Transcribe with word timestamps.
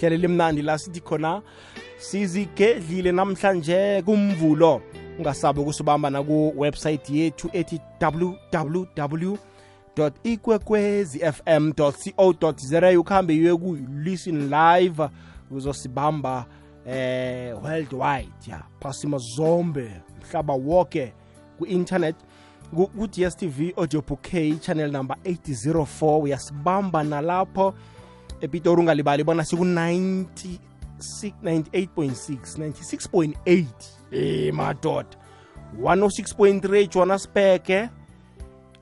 hlelo 0.00 0.16
limnandi 0.16 0.62
la 0.62 0.78
sithi 0.78 1.00
khona 1.00 1.42
sizigedlile 1.98 3.12
namhlanje 3.12 4.02
kumvulo. 4.02 4.80
Ungasabi 5.18 5.60
ukusibamba 5.60 6.10
naku-website 6.10 7.10
yethu 7.10 7.50
ethi 7.52 7.80
www 8.00 9.36
ikwekwezi 10.24 11.18
fm 11.18 11.72
co 11.72 11.92
za 12.56 12.98
ukuhambe 12.98 13.32
uye 13.34 13.56
ku-listen 13.56 14.50
live 14.50 15.08
uzosibamba 15.50 16.46
eh 16.86 17.62
worldwide 17.62 18.32
ya. 18.46 18.62
Phasima 18.80 19.18
zombe 19.18 19.90
mhlaba 20.22 20.54
wonke 20.54 21.12
ku-internet. 21.58 22.16
Ku-dstv 22.74 23.72
audio 23.76 24.02
bouquet 24.02 24.60
channel 24.60 24.92
number 24.92 25.16
804 25.24 26.22
uyasibamba 26.22 27.04
nalapho. 27.04 27.74
Epitori 28.40 28.80
ungalibali 28.80 29.24
bona 29.24 29.44
siku-90 29.44 30.58
98.6 30.98 32.58
96.8 32.58 33.64
eh 34.12 34.54
madoda. 34.54 35.08
106.3 35.80 36.88
johannesburg 36.88 37.90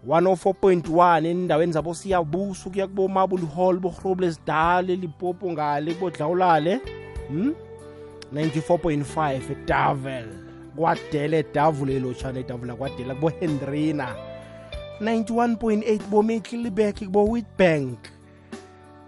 104.1 0.09 1.27
endaweni 1.27 1.73
zabo 1.73 1.95
siyabusa 1.95 2.71
kuya 2.71 2.87
kubomabul 2.87 3.47
hall 3.57 3.79
bohrobles 3.79 4.41
dale 4.47 4.97
lipopo 4.97 5.53
ngale 5.53 5.95
bodlawulale 5.95 6.81
hmm? 7.29 7.55
94.5 8.35 9.41
edavel 9.53 10.27
kwadele 10.77 11.39
edavula 11.39 11.93
elotshana 11.93 12.41
edavula 12.41 12.75
kwadela 12.75 13.15
kubohendrina 13.15 14.15
91.8 15.01 16.01
bometlilibek 16.11 16.99
kubo-witbank 16.99 17.99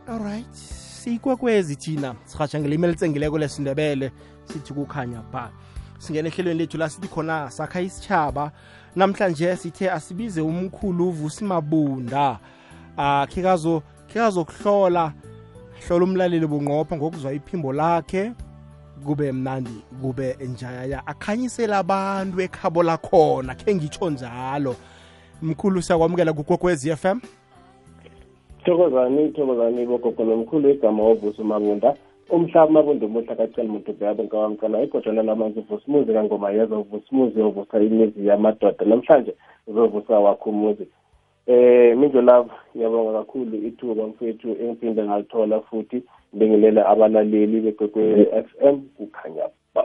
alright 0.09 0.55
siyikwekwezi 0.55 1.77
thina. 1.77 2.15
Sihatsha 2.25 2.61
ngelimi 2.61 2.85
elitsengileko 2.85 3.39
lesindebele 3.39 4.11
sithi 4.45 4.75
kukhanya 4.75 5.23
ba. 5.33 5.51
Singena 5.99 6.29
ehlelweni 6.29 6.59
lethu 6.59 6.79
la 6.79 6.89
sithi 6.89 7.09
khona 7.09 7.51
sakha 7.51 7.81
isitshaba 7.81 8.53
namhlanje 8.97 9.57
sithe 9.57 9.91
asibize 9.91 10.41
umkhulu 10.41 11.09
uvusi 11.09 11.45
mabunda. 11.45 12.39
Ah 12.97 13.27
khikazo 13.27 13.83
khikazokuhlola 14.07 15.13
hlola 15.87 16.05
umlaleli 16.05 16.47
bunqopha 16.47 16.97
ngokuzwa 16.97 17.33
iphimbo 17.33 17.73
lakhe. 17.73 18.33
Kube 19.05 19.33
mnandi 19.33 19.85
kube 20.03 20.37
njaya 20.41 21.07
akhanyisela 21.07 21.79
abantu 21.79 22.41
ekhabo 22.41 22.83
lakhona 22.83 23.55
khe 23.55 23.75
ngitsho 23.75 24.11
njalo. 24.11 24.77
Mkhulu 25.43 25.83
siyakwamukela 25.83 26.33
kugokwez 26.33 26.95
FM 26.95 27.21
thokozani 28.65 29.29
thokozani 29.33 29.87
bogogo 29.87 30.25
nomkhulu 30.25 30.71
igama 30.71 31.03
wovusa 31.03 31.43
umabunda 31.43 31.95
umhlaba 32.31 32.67
umabunda 32.67 33.07
umuhla 33.07 33.37
kacela 33.37 33.69
muntu 33.69 33.93
bhabo 33.93 34.23
nkawamcala 34.23 34.83
igojwana 34.83 35.23
lamanzi 35.23 35.61
vusimuzi 35.61 36.13
kangoma 36.13 36.51
yeza 36.51 36.77
vusimuzi 36.77 37.41
ovusa 37.41 37.81
imizi 37.81 38.27
yamadoda. 38.27 38.85
Namhlanje 38.85 39.35
uzovusa 39.67 40.19
wakho 40.19 40.51
umuzi. 40.51 40.87
Eh 41.47 41.97
minjo 41.97 42.21
love 42.21 42.51
ngiyabonga 42.77 43.19
kakhulu 43.19 43.57
ithuba 43.57 44.07
mfethu 44.07 44.49
engiphinde 44.49 45.03
ngalithola 45.05 45.61
futhi 45.61 46.03
bengilela 46.33 46.87
abalaleli 46.87 47.61
begwekwe-f 47.61 48.47
m 48.63 48.81
kukhanya 48.97 49.49
ba. 49.75 49.85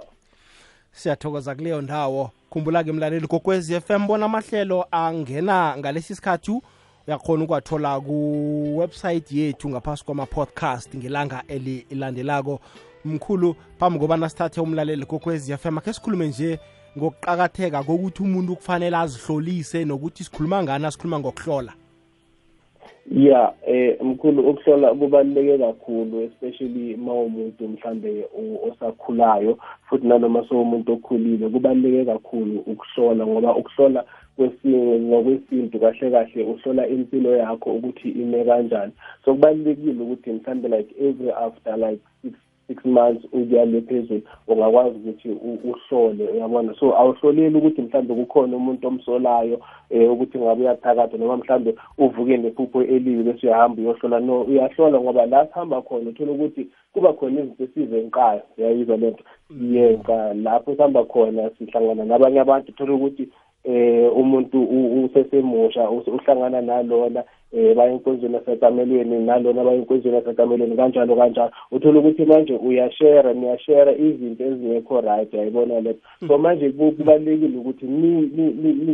Siyathokoza 0.92 1.56
kuleyo 1.56 1.82
ndawo. 1.82 2.30
Khumbula-ke 2.50 2.92
mlaleli 2.92 3.28
kokwezi 3.28 3.80
FM 3.80 4.08
bona 4.08 4.26
amahlelo 4.26 4.86
angena 4.92 5.78
ngalesi 5.78 6.16
sikhathi 6.16 6.62
uyakhona 7.08 7.44
ukuwathola 7.44 8.00
ku-website 8.00 9.32
yethu 9.32 9.70
ngaphasi 9.70 10.06
kwama-podcast 10.06 10.98
ngelanga 10.98 11.44
elilandelako 11.48 12.60
mkhulu 13.06 13.56
phambi 13.80 14.00
kobana 14.00 14.30
sithathe 14.30 14.62
umlaleli 14.62 15.06
kokwezi 15.06 15.58
FM 15.58 15.78
akhe 15.78 15.94
sikhulume 15.94 16.28
nje 16.28 16.60
ngokuqakatheka 16.98 17.84
kokuthi 17.84 18.23
umuntu 18.23 18.56
kufanele 18.56 18.98
azihlolise 18.98 19.86
nokuthi 19.86 20.23
sikhuluma 20.23 20.64
ngani 20.64 20.92
sikhuluma 20.92 21.20
ngokuhlola. 21.20 21.73
Ya 23.11 23.54
eh 23.67 24.02
mkhulu 24.02 24.50
ukuhlola 24.50 24.94
kubaluleke 24.94 25.58
kakhulu 25.58 26.22
especially 26.22 26.95
mawumuntu 26.98 27.67
mhlambe 27.67 28.27
osakhulayo 28.72 29.58
futhi 29.89 30.08
nanoma 30.08 30.48
sowumuntu 30.48 30.94
okhulile 30.94 31.50
kubaluleke 31.50 32.06
kakhulu 32.06 32.60
ukuhlola 32.60 33.27
ngoba 33.27 33.56
ukuhlola 33.56 34.06
kwesinye 34.06 34.23
ngokwesintu 34.39 35.80
kahle 35.80 36.11
kahle 36.11 36.44
uhlola 36.44 36.88
impilo 36.88 37.38
yakho 37.38 37.73
ukuthi 37.76 38.10
ime 38.10 38.45
kanjani. 38.45 38.92
So 39.26 39.33
kubalulekile 39.33 40.04
ukuthi 40.04 40.32
mhlambe 40.32 40.67
like 40.67 40.95
every 40.99 41.32
after 41.32 41.77
like 41.77 42.02
six 42.21 42.33
six 42.67 42.86
months 42.86 43.26
ukuya 43.26 43.66
le 43.66 43.82
phezulu 43.82 44.21
ungakwazi 44.48 44.98
ukuthi 44.98 45.30
uhlole 45.64 46.27
uyabona? 46.27 46.76
So 46.80 46.98
awuhloleli 46.98 47.58
ukuthi 47.58 47.82
mhlambe 47.82 48.16
kukhona 48.16 48.58
umuntu 48.58 48.88
omsolayo 48.88 49.61
um 49.92 50.11
ukuthi 50.11 50.38
ngabe 50.39 50.61
uyathakatha 50.61 51.17
noma 51.17 51.38
mhlambe 51.38 51.76
uvuke 51.98 52.38
nephupho 52.38 52.83
elibi 52.83 53.23
bese 53.23 53.48
uyahamba 53.48 53.82
uyohlola. 53.82 54.20
No 54.20 54.42
uyahlola 54.42 55.00
ngoba 55.00 55.26
la 55.26 55.48
sihamba 55.48 55.82
khona 55.82 56.10
uthola 56.10 56.32
ukuthi 56.32 56.67
kuba 56.94 57.14
khona 57.14 57.42
izinto 57.42 57.64
esizenkayo. 57.64 58.42
Uyayizwa 58.58 58.98
le 58.98 59.11
nto 59.11 59.23
siyenka 59.48 60.33
lapho 60.33 60.76
sihamba 60.76 61.04
khona 61.04 61.50
sihlangana 61.58 62.05
nabanye 62.05 62.39
abantu 62.39 62.71
uthola 62.71 62.94
ukuthi 62.94 63.30
eh 63.64 64.18
umuntu 64.18 64.64
usesemusha 65.06 65.90
uhlangana 65.90 66.62
nalona 66.62 67.24
eh 67.54 67.76
baya 67.76 67.92
enkonzweni 67.92 68.36
yasekamelweni 68.36 69.26
nalona 69.26 69.64
baya 69.64 69.78
enkonzweni 69.78 70.16
yasekamelweni 70.16 70.76
kanjalo 70.76 71.16
kanjalo. 71.16 71.52
Uthola 71.72 72.00
ukuthi 72.00 72.26
manje 72.26 72.54
uyashare 72.54 73.34
niyashare 73.34 73.96
izinto 73.96 74.44
ezingekho 74.44 75.02
right 75.02 75.34
yayibona 75.34 75.80
leyo 75.80 75.96
so 76.28 76.38
manje 76.38 76.70
kubalulekile 76.70 77.58
ukuthi 77.58 77.86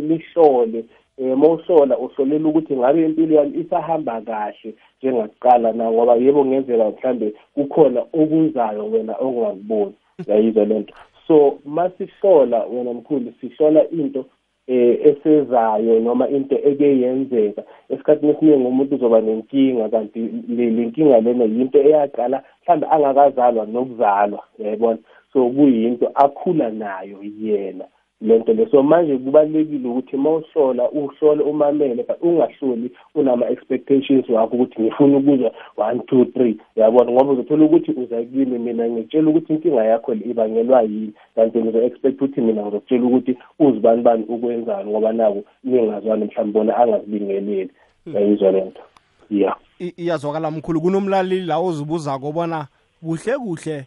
nihlole 0.07 0.85
eh 1.17 1.37
mawuhlola 1.37 1.97
uhlolela 1.97 2.49
ukuthi 2.49 2.75
ngabe 2.75 3.05
impilo 3.05 3.35
yami 3.35 3.59
isahamba 3.59 4.21
kahle 4.21 4.73
njengakuqala 5.01 5.73
na 5.73 5.91
ngoba 5.91 6.15
yebo 6.15 6.45
ngenzeka 6.45 6.89
mhlambe 6.89 7.33
kukhona 7.55 8.01
okuzayo 8.13 8.85
wena 8.91 9.15
ongakuboni. 9.19 9.93
Yayizwa 10.27 10.65
lento 10.65 10.93
so 11.27 11.59
masihlola 11.65 12.65
wena 12.65 12.93
mkhulu 12.93 13.33
sihlola 13.41 13.89
into 13.89 14.25
eh 14.69 14.99
esezayo 15.09 15.99
noma 15.99 16.25
into 16.29 16.55
eke 16.69 16.87
yenzeka 17.01 17.61
esikhathini 17.89 18.31
esiningi 18.31 18.67
umuntu 18.67 18.95
uzoba 18.95 19.21
nenkinga 19.21 19.89
kanti 19.89 20.19
le 20.55 20.65
nkinga 20.87 21.19
lena 21.25 21.45
yinto 21.55 21.79
eyaqala 21.87 22.37
mhlawumbe 22.61 22.87
angakazalwa 22.93 23.65
nokuzalwa 23.65 24.41
yayibona? 24.59 24.99
So 25.33 25.49
kuyinto 25.49 26.11
akhula 26.15 26.69
nayo 26.69 27.17
yena. 27.41 27.85
Lento 28.21 28.53
le 28.53 28.67
so 28.71 28.83
manje 28.83 29.17
kubalekile 29.17 29.89
ukuthi 29.89 30.17
mawuhlola 30.17 30.91
uhlole 30.91 31.43
umamele 31.43 32.03
but 32.03 32.21
ungahloli 32.21 32.91
unama 33.15 33.49
expectations 33.49 34.29
wakho 34.29 34.55
ukuthi 34.55 34.81
ngifuna 34.81 35.17
ukuzwa 35.17 35.51
1 35.77 35.95
2 35.95 36.23
3 36.23 36.55
yabona 36.75 37.11
ngoba 37.11 37.31
uzothola 37.31 37.65
ukuthi 37.65 37.91
uza 37.91 38.23
kimi 38.23 38.59
mina 38.59 38.89
ngitshela 38.89 39.29
ukuthi 39.29 39.53
inkinga 39.53 39.83
yakho 39.83 40.13
ibangelwa 40.13 40.81
yini. 40.81 41.13
Kanti 41.35 41.57
ngizo 41.57 41.81
expect 41.81 42.21
ukuthi 42.21 42.41
mina 42.41 42.61
ngizokutshela 42.61 43.05
ukuthi 43.05 43.37
uzibani 43.59 44.01
bani 44.01 44.23
ukwenzani 44.23 44.91
ngoba 44.91 45.13
nako 45.13 45.43
ningazwani 45.63 46.25
mhlawumbe 46.25 46.59
bona 46.59 46.77
angazibingeleli 46.77 47.71
yayizwa 48.13 48.51
lento? 48.51 48.81
Yeah. 49.29 49.57
Iyazwakala 49.97 50.51
mkhulu. 50.51 50.81
Kunomlaleli 50.81 51.45
la 51.45 51.57
ozibuza 51.57 52.19
kobona 52.19 52.67
kuhle 53.01 53.37
kuhle 53.37 53.85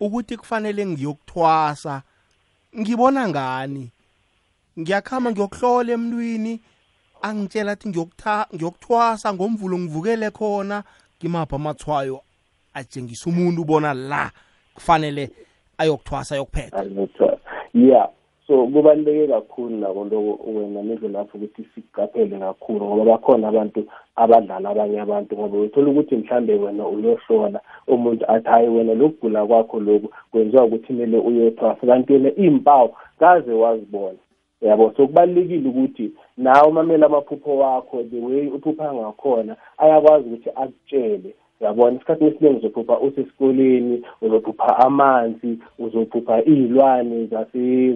ukuthi 0.00 0.36
kufanele 0.36 0.86
ngiyokuthwasa 0.86 2.02
ngibona 2.80 3.28
ngani? 3.28 3.90
Ngiyakhama 4.78 5.30
ngiyokuhlola 5.30 5.92
emntwini 5.92 6.60
angitshela 7.22 7.72
athi 7.72 7.88
ngiyokuthwasa 7.88 9.34
ngomvulo 9.34 9.78
ngivukele 9.78 10.30
khona 10.30 10.84
ngimapha 11.18 11.56
amathwayo 11.56 12.20
atshengisa 12.74 13.30
umuntu 13.30 13.62
ubona 13.62 13.94
la 13.94 14.30
kufanele 14.74 15.30
ayokuthwasa 15.78 16.34
ayokuphetha 16.34 16.84
yeah. 17.74 18.08
So 18.52 18.66
kubaluleke 18.66 19.26
kakhulu 19.26 19.76
nako 19.76 20.04
lokho 20.04 20.38
wena 20.46 20.82
nizo 20.82 21.08
lapho 21.08 21.38
ukuthi 21.38 21.64
sikuqaphele 21.74 22.38
kakhulu 22.38 22.84
ngoba 22.84 23.04
bakhona 23.04 23.48
abantu 23.48 23.84
abadlala 24.16 24.70
abanye 24.70 25.00
abantu 25.00 25.36
ngoba 25.36 25.58
uthola 25.58 25.90
ukuthi 25.90 26.16
mhlambe 26.16 26.54
wena 26.54 26.86
uyohlola 26.86 27.60
umuntu 27.88 28.24
athi 28.28 28.48
hayi 28.48 28.68
wena 28.68 28.94
lokugula 28.94 29.46
kwakho 29.46 29.80
lokhu 29.80 30.08
kwenziwa 30.30 30.64
ukuthi 30.64 30.86
kumele 30.86 31.18
uyothwasa 31.18 31.86
kanti 31.86 32.12
wena 32.12 32.30
iy'mpawu 32.36 32.90
kaze 33.18 33.52
wazibona 33.52 34.18
yabo? 34.60 34.92
So 34.96 35.06
kubalulekile 35.06 35.68
ukuthi 35.68 36.12
nawe 36.36 36.68
umamela 36.68 37.06
amaphupho 37.06 37.56
wakho 37.58 38.02
the 38.02 38.20
way 38.20 38.46
uphupha 38.46 38.94
ngakhona 38.94 39.56
ayakwazi 39.78 40.28
ukuthi 40.28 40.50
akutshele. 40.50 41.34
Yabona 41.62 41.96
isikhathi 41.96 42.24
esiningi 42.24 42.56
uzophupha 42.56 43.00
usesikoleni 43.00 44.04
uzophupha 44.22 44.78
amanzi 44.78 45.58
uzophupha 45.78 46.44
iy'lwane 46.44 47.26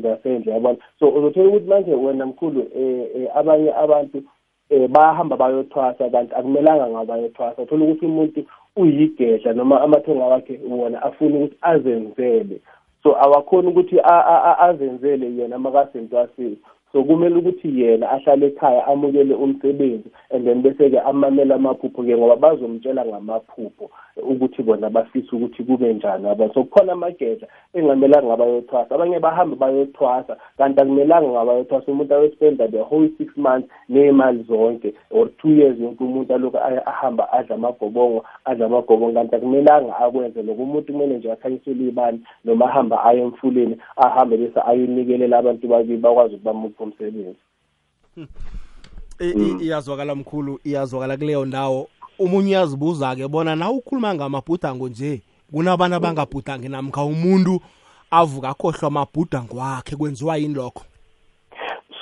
zasendle 0.03 0.53
yabona? 0.53 0.79
So 0.99 1.09
uzothola 1.09 1.49
ukuthi 1.49 1.69
manje 1.69 1.95
wena 1.95 2.27
mkhulu 2.27 2.61
um 2.61 3.27
abanye 3.35 3.75
abantu 3.75 4.23
um 4.71 4.89
bayahamba 4.89 5.37
bayothwasa 5.37 6.11
kanti 6.11 6.35
akumelanga 6.35 6.89
ngabayothwasa 6.89 7.63
uthola 7.63 7.85
ukuthi 7.85 8.07
umuntu 8.07 8.45
uyigedla 8.77 9.53
noma 9.53 9.81
amathonga 9.81 10.25
wakhe 10.25 10.61
wona 10.71 11.03
afuna 11.03 11.37
ukuthi 11.37 11.57
azenzele. 11.63 12.61
So 13.03 13.17
awakhoni 13.25 13.69
ukuthi 13.69 14.01
azenzele 14.59 15.37
yena 15.37 15.59
makasentwasini 15.59 16.57
so 16.97 17.05
kumele 17.05 17.37
ukuthi 17.37 17.81
yena 17.81 18.11
ahlale 18.11 18.47
ekhaya 18.47 18.87
amukele 18.87 19.35
umsebenzi 19.35 20.09
and 20.31 20.47
then 20.47 20.63
bese-ke 20.63 21.01
amamele 21.01 21.55
amaphupho-ke 21.55 22.17
ngoba 22.17 22.37
bazomtshela 22.37 23.05
ngamaphupho 23.05 23.91
ukuthi 24.17 24.63
bona 24.63 24.91
bafisa 24.91 25.37
ukuthi 25.37 25.65
kube 25.65 25.95
njani 25.95 26.29
abantu. 26.29 26.55
So 26.55 26.65
kukhona 26.65 26.93
amagedla 26.93 27.49
engamelanga 27.75 28.27
ngabayothwasa 28.27 28.95
abanye 28.95 29.21
bahambe 29.21 29.57
bayothwasa 29.57 30.37
kanti 30.59 30.81
akumelanga 30.81 31.29
ngabayothwasa 31.29 31.93
umuntu 31.93 32.15
ayospenda 32.15 32.69
the 32.69 32.83
whole 32.83 33.11
six 33.19 33.37
months 33.37 33.69
ney'mali 33.89 34.43
zonke 34.49 34.95
or 35.11 35.29
two 35.37 35.51
years 35.51 35.79
yonke 35.79 36.05
umuntu 36.05 36.35
alokhu 36.35 36.59
ahamba 36.87 37.33
adla 37.33 37.55
amagobongo 37.55 38.25
adla 38.45 38.67
amagobongo. 38.67 39.15
Kanti 39.15 39.37
akumelanga 39.37 39.97
akwenze 39.99 40.43
loko 40.43 40.63
umuntu 40.63 40.93
kumele 40.93 41.19
nje 41.19 41.33
akhanyisele 41.33 41.85
iy'bani 41.85 42.21
noma 42.45 42.65
ahambe 42.65 42.97
aye 43.05 43.21
emfuleni 43.21 43.77
ahambe 43.97 44.37
bese 44.37 44.61
ayonikelela 44.67 45.39
abantu 45.39 45.69
bakibi 45.69 45.97
bakwazi 45.97 46.35
ukuthi 46.35 46.86
bamuphe 46.87 47.05
umsebenzi 47.05 47.39
hmm. 48.15 49.61
iyazwakala 49.61 50.15
mkhulu 50.15 50.61
iyazwakala 50.65 51.17
kuleyo 51.17 51.45
ndawo. 51.45 51.89
Umunye 52.19 52.49
uyazibuza-ke 52.51 53.29
bona 53.29 53.57
na 53.57 53.71
ukhuluma 53.71 54.15
ngamabhudango 54.15 54.89
nje? 54.89 55.23
Kunabantu 55.53 55.97
abangabhudangi 55.97 56.69
namkha 56.69 57.05
umuntu 57.05 57.61
avuka 58.11 58.49
akhohlwa 58.49 58.87
amabhudango 58.89 59.57
wakhe 59.57 59.97
kwenziwa 59.97 60.37
yini 60.37 60.55
lokho? 60.55 60.85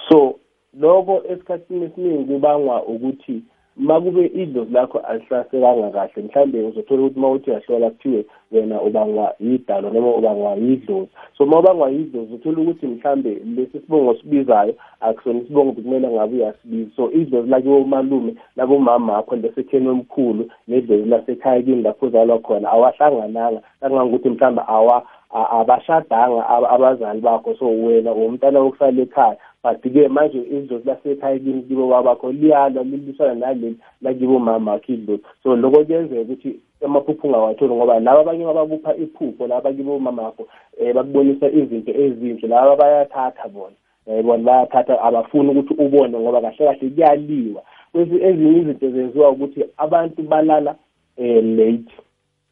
So 0.08 0.38
lokho 0.75 1.22
esikhathini 1.28 1.84
esiningi 1.84 2.25
kubangwa 2.25 2.82
ukuthi 2.84 3.42
makube 3.76 4.26
idlozi 4.26 4.73
lakho 4.73 4.99
alihlasekanga 4.99 5.91
kahle 5.91 6.23
mhlambe 6.23 6.62
uzothola 6.62 7.03
ukuthi 7.03 7.19
uma 7.19 7.31
uthi 7.31 7.50
uyahlola 7.50 7.91
kuthiwe 7.91 8.25
wena 8.53 8.82
ubangwa 8.82 9.35
yidalo 9.41 9.91
noma 9.91 10.15
ubangwa 10.15 10.55
yidlozi. 10.55 11.09
So 11.38 11.44
uma 11.44 11.59
ubangwa 11.59 11.91
yidlozi 11.91 12.35
uthola 12.35 12.59
ukuthi 12.59 12.87
mhlambe 12.87 13.43
lesi 13.56 13.81
sibongo 13.81 14.11
osibizayo 14.11 14.75
akusona 15.00 15.41
isibongo 15.41 15.73
kumele 15.73 16.09
ngabe 16.09 16.37
uyasibiza. 16.37 16.91
So 16.97 17.12
idlozi 17.12 17.49
lakiwo 17.49 17.79
umalume 17.79 18.35
labomama 18.56 19.17
akho 19.17 19.37
lesekheni 19.37 19.88
omkhulu 19.88 20.50
nedlozi 20.69 21.09
lasekhaya 21.09 21.62
kini 21.62 21.82
lapho 21.82 22.06
uzalwa 22.06 22.38
khona 22.38 22.69
awahlangananga. 22.69 23.61
Kangangokuthi 23.81 24.29
mhlambe 24.29 24.62
awa 24.67 25.03
abashadanga 25.31 26.49
abazali 26.49 27.20
bakho. 27.20 27.55
So 27.59 27.67
wena 27.67 28.12
umntana 28.12 28.61
wokusala 28.61 29.03
ekhaya 29.03 29.37
but-ke 29.64 30.08
manje 30.08 30.38
idlozi 30.38 30.88
lasekhaya 30.88 31.38
kini 31.38 31.62
kibo 31.62 31.88
babakho 31.88 32.32
liyalwa 32.32 32.84
lilisana 32.84 33.34
naleli 33.34 33.76
lakibo 34.02 34.38
mama 34.38 34.81
idlozi 34.88 35.22
so 35.43 35.56
loko 35.56 35.84
kuyenzeka 35.84 36.20
ukuthi 36.20 36.61
amaphupho 36.84 37.28
ungawatholi 37.28 37.75
ngoba 37.75 38.00
laba 38.00 38.20
abanye 38.20 38.44
babakupha 38.44 38.96
iphupho 38.96 39.46
laba 39.46 39.72
kibo 39.72 39.99
mama 39.99 40.22
wakho 40.22 40.46
um 40.81 40.93
bakubonisa 40.93 41.50
izinto 41.50 41.93
ezinhle 41.93 42.49
laba 42.49 42.76
bayathatha 42.76 43.49
bona. 43.49 43.76
Bona 44.06 44.44
bayathatha 44.44 45.02
abafuni 45.02 45.50
ukuthi 45.50 45.75
ubone 45.75 46.19
ngoba 46.19 46.40
kahle 46.40 46.56
kahle 46.56 46.90
kuyaliwa. 46.90 47.62
Ezinye 47.94 48.58
izinto 48.58 48.90
zenziwa 48.90 49.31
ukuthi 49.31 49.64
abantu 49.76 50.22
balala 50.22 50.76
um 51.19 51.56
late 51.56 51.93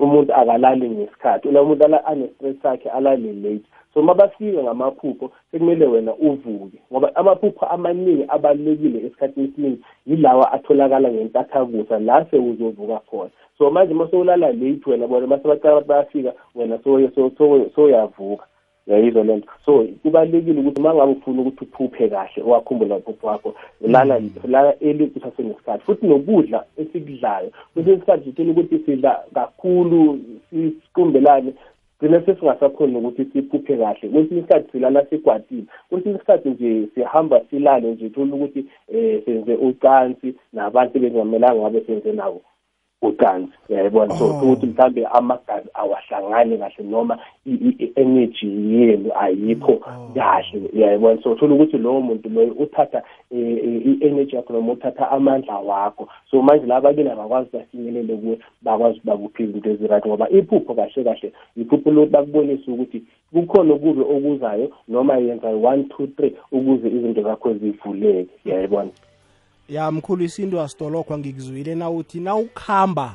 umuntu 0.03 0.35
akalali 0.35 0.91
ngesikhathi. 0.91 1.49
Una 1.49 1.63
umuntu 1.63 1.85
ane-stress 1.85 2.57
sakhe 2.63 2.89
alale 2.91 3.33
late. 3.33 3.67
So 3.95 4.01
uma 4.01 4.15
bafika 4.15 4.63
ngamaphupho 4.63 5.31
sekumele 5.51 5.87
wena 5.87 6.15
uvuke 6.15 6.79
ngoba 6.93 7.17
amaphupho 7.17 7.67
amaningi 7.67 8.25
abalulekile 8.29 8.99
esikhathini 9.07 9.49
esiningi 9.49 9.85
yilawa 10.07 10.53
atholakala 10.53 11.13
ngentathakusa 11.13 11.99
la 11.99 12.27
sewuzovuka 12.31 12.99
khona. 12.99 13.31
So 13.59 13.71
manje 13.71 13.95
uma 13.95 14.09
sowulala 14.11 14.53
late 14.53 14.91
wena 14.91 15.07
bona 15.07 15.27
mase 15.27 15.49
bacala 15.49 15.73
abantu 15.73 15.89
bayafika 15.89 16.33
wena 16.55 16.79
soyavuka. 17.75 18.45
Yayizwa 18.87 19.25
le 19.25 19.37
nto. 19.37 19.49
So 19.65 19.87
kubalulekile 20.03 20.61
ukuthi 20.61 20.81
uma 20.81 20.95
ngabe 20.95 21.13
ufuna 21.13 21.41
ukuthi 21.43 21.65
uphuphe 21.65 22.09
kahle 22.09 22.43
wakhumbula 22.43 22.97
uphupho 22.97 23.27
wakho 23.27 23.55
lala 23.81 24.21
lala 24.45 24.75
eli 24.81 25.07
kusasenesikhathi. 25.07 25.85
Futhi 25.85 26.07
nokudla 26.07 26.65
esikudlayo 26.77 27.51
kwesinye 27.75 27.97
isikhathi 27.97 28.25
sithola 28.25 28.51
ukuthi 28.51 28.79
sidla 28.79 29.25
kakhulu 29.35 30.19
siqumbelane 30.51 31.53
gcine 32.01 32.21
sesingasakhoni 32.21 32.97
ukuthi 32.97 33.25
siphuphe 33.33 33.77
kahle. 33.77 34.09
Kwesinye 34.09 34.41
isikhathi 34.41 34.73
silala 34.73 35.07
sigwatile 35.07 35.65
kwesinye 35.89 36.15
isikhathi 36.15 36.49
nje 36.51 36.89
sihamba 36.95 37.41
silale 37.51 37.91
nje 37.93 38.09
thola 38.11 38.35
ukuthi 38.35 38.67
um 38.95 39.21
senze 39.25 39.55
ucansi 39.55 40.35
nabantu 40.53 40.99
bengamelanga 40.99 41.61
ngabe 41.61 41.81
senze 41.87 42.13
nawo. 42.13 42.41
Ucansi 43.03 43.53
uyayibona 43.69 44.15
so 44.15 44.25
oh. 44.25 44.29
ukuthi 44.29 44.67
mhlambe 44.67 45.07
amagazi 45.07 45.69
awahlangani 45.75 46.59
kahle 46.59 46.85
noma 46.85 47.19
i-energy 47.47 48.47
yenu 48.47 49.11
ayikho 49.21 49.73
oh. 49.73 50.11
kahle 50.15 50.71
uyayibona 50.75 51.23
so 51.23 51.33
uthola 51.33 51.55
ukuthi 51.55 51.79
lowo 51.79 52.01
muntu 52.01 52.29
loyo 52.29 52.53
uthatha 52.53 53.03
eh, 53.31 53.87
i-energy 53.87 54.37
yakho 54.37 54.53
noma 54.53 54.73
uthatha 54.73 55.11
amandla 55.11 55.59
wakho 55.59 56.09
so 56.31 56.43
manje 56.43 56.67
laba 56.67 56.95
kena 56.95 57.17
bakwazi 57.17 57.49
bafinyelele 57.53 58.17
kuwe 58.17 58.39
bakwazi 58.63 59.01
bakuphi 59.05 59.43
izinto 59.43 59.71
ezirayithi 59.71 60.09
ngoba 60.09 60.31
iphupho 60.31 60.75
kahle 60.75 61.05
kahle 61.05 61.33
iphupho 61.57 61.91
lokuthi 61.91 62.13
bakubonise 62.13 62.71
ukuthi 62.71 63.03
kukhona 63.33 63.75
okubi 63.75 64.01
okuzayo 64.01 64.71
noma 64.89 65.17
yenza 65.17 65.49
one 65.49 65.85
two 65.85 66.07
three 66.07 66.37
ukuze 66.53 66.89
izinto 66.89 67.23
zakho 67.23 67.55
zivuleke 67.55 68.31
uyayibona 68.47 68.91
ya 69.73 69.93
mkhulu 69.93 70.25
isinto 70.25 70.63
asitolokwa 70.63 71.19
ngikuzwile 71.19 71.75
nawuthi 71.75 72.21
nawukhamba 72.21 73.15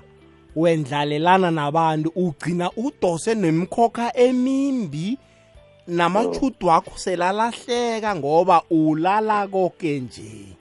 wendlalelana 0.55 1.51
nabantu 1.51 2.11
ugcina 2.15 2.71
udose 2.77 3.35
nemikhokha 3.35 4.17
emimbi 4.17 5.17
namachudu 5.87 6.67
wakho 6.67 6.97
selalahleka 6.97 8.15
ngoba 8.15 8.61
ulala 8.69 9.47
konke 9.47 9.99
nje. 9.99 10.57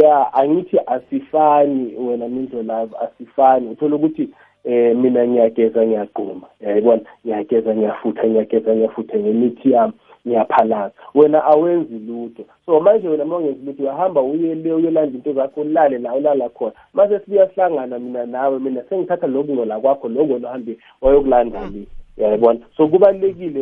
Ya 0.00 0.34
angithi 0.34 0.78
asifani 0.86 1.94
wena 1.96 2.28
minzo 2.28 2.62
love 2.62 2.96
asifani. 3.00 3.68
Uthola 3.68 3.96
ukuthi 3.96 4.28
eh 4.64 4.96
mina 4.96 5.26
ngiyageza 5.26 5.86
ngiyaquma 5.86 6.46
yayibona? 6.60 7.02
Ngiyageza 7.26 7.74
ngiyafutha 7.74 8.26
ngiyageza 8.28 8.74
ngiyafutha 8.74 9.18
ngemithi 9.18 9.70
yami. 9.70 9.92
Ngiyaphalaza 10.26 10.94
wena 11.14 11.44
awenzi 11.44 11.98
lutho. 11.98 12.44
So 12.66 12.80
manje 12.80 13.08
wena 13.08 13.24
uma 13.24 13.36
ungenzi 13.36 13.66
lutho 13.66 13.82
uyahamba 13.82 14.22
uye 14.22 14.54
le 14.54 14.72
uyolanda 14.72 15.16
into 15.18 15.32
zakho 15.32 15.60
ulale 15.60 15.98
la 15.98 16.14
ulala 16.14 16.48
khona. 16.48 16.72
Mase 16.94 17.20
sibuya 17.20 17.48
sihlangana 17.48 17.98
mina 17.98 18.26
nawe 18.26 18.58
mina 18.58 18.82
sengithatha 18.88 19.26
lokungcola 19.26 19.80
kwakho 19.80 20.08
lokungcola 20.08 20.48
uhambe 20.48 20.78
wayokulanda 21.00 21.60
le. 21.60 21.86
Yayibona 22.16 22.60
so 22.76 22.88
kubalulekile 22.88 23.60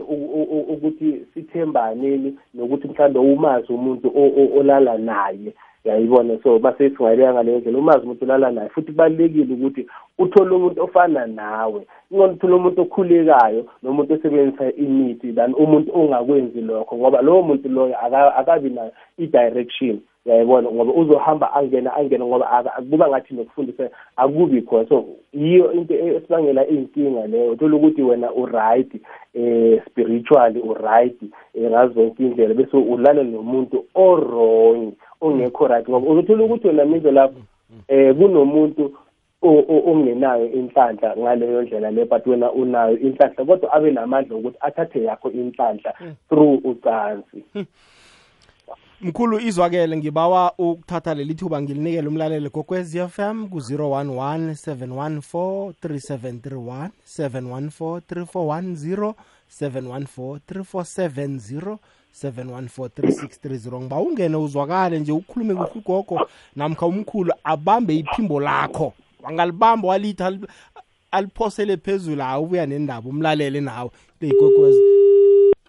ukuthi 0.68 1.26
sithembaneni 1.34 2.38
nokuthi 2.54 2.88
mhlawumbe 2.88 3.18
umazi 3.18 3.72
umuntu 3.72 4.12
olala 4.58 4.98
naye. 4.98 5.52
Yayibona. 5.84 6.38
So 6.42 6.58
mase 6.58 6.90
singayibeka 6.90 7.32
ngaleyo 7.32 7.58
ndlela. 7.58 7.78
Umazi 7.78 8.04
umuntu 8.04 8.24
ulala 8.24 8.50
naye 8.50 8.68
futhi 8.68 8.92
kubalulekile 8.92 9.54
ukuthi 9.54 9.86
uthole 10.18 10.54
umuntu 10.54 10.82
ofana 10.82 11.26
nawe. 11.26 11.86
Ingona 12.10 12.32
uthole 12.32 12.54
umuntu 12.54 12.82
okhulekayo 12.82 13.66
nomuntu 13.82 14.14
osebenzisa 14.14 14.72
imithi 14.72 15.32
than 15.32 15.54
umuntu 15.54 15.90
ongakwenzi 15.94 16.60
lokho 16.60 16.96
ngoba 16.96 17.22
lowo 17.22 17.42
muntu 17.42 17.68
loyo 17.68 17.94
akabi 18.38 18.70
nayo 18.70 18.92
i-direction. 19.18 20.00
Yayibona 20.24 20.70
ngoba 20.70 20.92
uzohamba 20.92 21.54
angena 21.54 21.96
angena 21.96 22.24
ngoba 22.24 22.64
kuba 22.90 23.08
ngathi 23.08 23.34
nokufundisa 23.34 23.90
akubi 24.16 24.62
khona. 24.62 24.88
So 24.88 25.04
yiyo 25.32 25.72
into 25.72 25.94
esibangela 25.94 26.66
iy'nkinga 26.68 27.26
leyo. 27.26 27.52
Uthola 27.52 27.76
ukuthi 27.76 28.02
wena 28.02 28.32
u-right 28.32 28.92
eh 29.34 29.82
spiritually 29.86 30.60
u-right 30.60 31.20
ngazo 31.58 31.94
zonke 31.94 32.22
indlela 32.22 32.54
bese 32.54 32.76
ulala 32.76 33.22
nomuntu 33.22 33.84
o-wrong 33.94 34.92
ongekho 35.34 35.66
right 35.66 35.88
ngoba 35.88 36.10
uzothola 36.10 36.44
ukuthi 36.44 36.66
wena 36.68 36.84
mizo 36.84 37.10
lapho 37.10 37.40
eh 37.88 38.14
kunomuntu 38.16 38.92
ongenayo 39.42 40.52
inhlanhla 40.52 41.16
ngaleyo 41.16 41.62
ndlela 41.62 41.90
le 41.90 42.04
but 42.04 42.26
wena 42.26 42.52
unayo 42.52 42.98
inhlanhla 42.98 43.44
kodwa 43.44 43.72
abe 43.72 43.90
namandla 43.90 44.36
ukuthi 44.36 44.56
athathe 44.60 45.02
yakho 45.02 45.30
inhlanhla 45.30 45.94
hmm. 45.98 46.14
through 46.28 46.60
ucansi 46.64 47.44
hmm. 47.52 47.64
mkhulu 49.00 49.40
izwakele 49.40 49.96
ngibawa 49.96 50.52
ukuthatha 50.58 51.14
leli 51.14 51.34
thuba 51.34 51.62
ngilinikele 51.62 52.08
umlaleli 52.08 52.50
kokwez 52.50 52.98
FM 53.08 53.48
ku-011 53.48 54.50
714 54.50 55.72
3731 55.82 56.88
714 57.18 58.00
3410 58.00 59.14
714 59.60 60.38
3470 60.52 61.76
7143630 62.22 63.80
ngiba 63.80 64.00
ungene 64.00 64.36
uzwakale 64.36 64.98
nje 64.98 65.12
ukhulume 65.12 65.54
kuhle 65.54 65.70
ugogo 65.74 66.28
namkha 66.56 66.86
umkhulu 66.86 67.32
abambe 67.44 67.96
iphimbo 67.96 68.40
lakho. 68.40 68.92
Wangalibamba 69.22 69.88
walithi 69.88 70.22
aliphosele 71.10 71.76
phezulu 71.76 72.22
hawu 72.22 72.44
ubuya 72.44 72.66
nendaba 72.66 73.08
umlalele 73.08 73.60
nawe. 73.60 73.90
Leyigwegwezi 74.20 74.80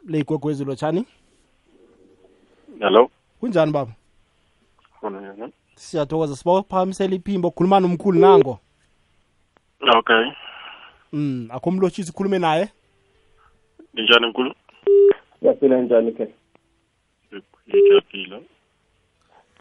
leyigwegwezi 0.07 0.65
lotshani? 0.65 1.05
Hello? 2.79 3.09
Kunjani 3.39 3.71
baba? 3.71 3.91
Khona 4.99 5.21
yena. 5.21 5.49
Siyathokoza 5.75 6.35
siba 6.35 6.63
phakamisela 6.63 7.15
iphimbo 7.15 7.51
khuluma 7.51 7.79
nomkhulu 7.79 8.19
nango. 8.19 8.59
Okay. 9.97 10.31
Mm 11.13 11.47
akho 11.51 11.71
mlotshisi 11.71 12.11
khulume 12.11 12.39
naye? 12.39 12.69
Ninjani 13.93 14.27
nkulu 14.27 14.55
siyaphila 15.45 15.81
njani 15.81 16.11
ke? 16.11 16.27
Ngiyaphila 17.69 18.39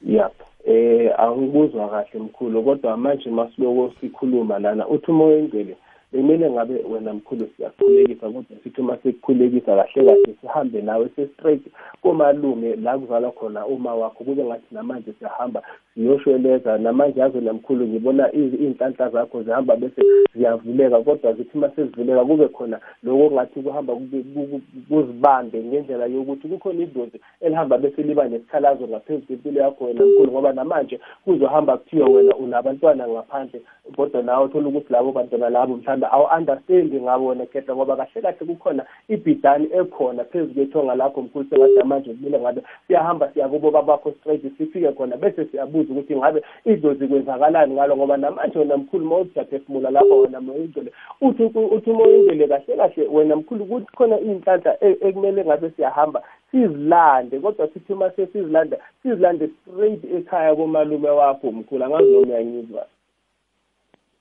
ya 0.06 0.30
eh 0.66 1.20
angikuzwa 1.20 1.88
kahle 1.88 2.20
mkhulu 2.20 2.62
kodwa 2.62 2.96
manje 2.96 3.30
masiloko 3.30 3.92
sikhuluma 4.00 4.58
lana. 4.58 4.88
Uthi 4.88 5.10
umoya 5.10 5.38
engcwele. 5.38 5.76
Bekumele 6.14 6.50
ngabe 6.50 6.84
wena 6.90 7.14
mkhulu 7.14 7.48
siyakukhulekisa 7.56 8.26
kodwa 8.26 8.56
sithi 8.62 8.80
uma 8.80 8.96
sikukhulekisa 8.96 9.76
kahle 9.76 10.06
kahle 10.06 10.34
sihambe 10.40 10.82
nawe 10.82 11.08
se-straight 11.16 11.62
komalume 12.02 12.76
la 12.76 12.98
kuzalwa 12.98 13.32
khona 13.32 13.66
uma 13.66 13.94
wakho. 13.94 14.24
Kube 14.24 14.44
ngathi 14.44 14.74
namanje 14.74 15.12
siyahamba 15.18 15.62
siyoshweleza 15.94 16.78
namanje 16.78 17.20
yazo 17.20 17.40
namkhulu 17.40 17.86
ngibona 17.86 18.34
iy'nhlanhla 18.34 19.10
zakho 19.10 19.42
zihamba 19.42 19.76
bese 19.76 20.02
ziyavuleka 20.34 21.00
kodwa 21.00 21.32
zithi 21.32 21.58
uma 21.58 21.70
sezivuleka 21.70 22.24
kube 22.24 22.48
khona 22.48 22.80
loko 23.02 23.30
ngathi 23.34 23.60
kuhamba 23.62 23.96
kuzibambe 24.88 25.62
ngendlela 25.64 26.06
yokuthi 26.06 26.48
kukhona 26.48 26.82
idlozi 26.82 27.20
elihamba 27.40 27.78
bese 27.78 28.02
liba 28.02 28.28
nesikhalazo 28.28 28.88
ngaphezu 28.88 29.26
kwempilo 29.26 29.60
yakho 29.60 29.84
wena 29.84 30.06
mkhulu 30.06 30.32
ngoba 30.32 30.52
namanje 30.52 31.00
kuzohamba 31.24 31.76
kuthiwa 31.76 32.08
wena 32.08 32.36
unabantwana 32.36 33.08
ngaphandle 33.08 33.60
kodwa 33.96 34.22
nawe 34.22 34.44
uthola 34.44 34.68
ukuthi 34.68 34.92
labo 34.92 35.12
bantwana 35.12 35.50
labo 35.50 35.76
mhlawumbe 35.76 36.03
awu-understandi 36.12 37.00
ngabo 37.00 37.26
wena 37.26 37.46
khetha 37.46 37.74
ngoba 37.74 37.96
kahle 37.96 38.22
kahle 38.22 38.46
kukhona 38.46 38.84
ibhidani 39.08 39.68
ekhona 39.72 40.24
phezu 40.24 40.54
kwethonga 40.54 40.94
lakho 40.94 41.22
mkhulu 41.22 41.46
sengathi 41.50 41.84
manje 41.84 42.14
kumele 42.14 42.40
ngabe. 42.40 42.62
Siyahamba 42.86 43.32
siya 43.32 43.48
kubo 43.48 43.70
babakho 43.70 44.12
straight 44.12 44.42
sifike 44.58 44.92
khona 44.92 45.16
bese 45.16 45.44
siyabuza 45.44 45.92
ukuthi 45.92 46.16
ngabe 46.16 46.42
idlozi 46.64 47.08
kwenzakalani 47.08 47.74
ngalo 47.74 47.96
ngoba 47.96 48.16
namanje 48.16 48.58
wena 48.58 48.76
mkhulu 48.76 49.06
uma 49.06 49.16
uthi 49.16 49.38
uyaphefumula 49.38 49.90
lapho 49.90 50.20
wena 50.20 50.40
moyingcwele 50.40 50.92
uthi 51.20 51.42
uthi 51.42 51.90
umoyingcwele 51.90 52.48
kahle 52.48 52.76
kahle 52.76 53.08
wena 53.08 53.36
mkhulu 53.36 53.64
kuthi 53.66 53.86
khona 53.96 54.20
iy'nhlanhla 54.20 54.76
e, 54.80 54.96
ekumele 55.00 55.44
ngabe 55.44 55.70
siyahamba 55.70 56.22
sizilande 56.50 57.40
kodwa 57.40 57.68
sithi 57.68 57.92
uma 57.92 58.10
sesizilanda 58.10 58.76
sizilande 59.02 59.48
straight 59.48 60.04
ekhaya 60.04 60.56
komalume 60.56 61.10
wakho 61.10 61.52
mkhulu 61.52 61.84
angazi 61.84 62.10
noma 62.12 62.26
uyangizwa. 62.26 62.86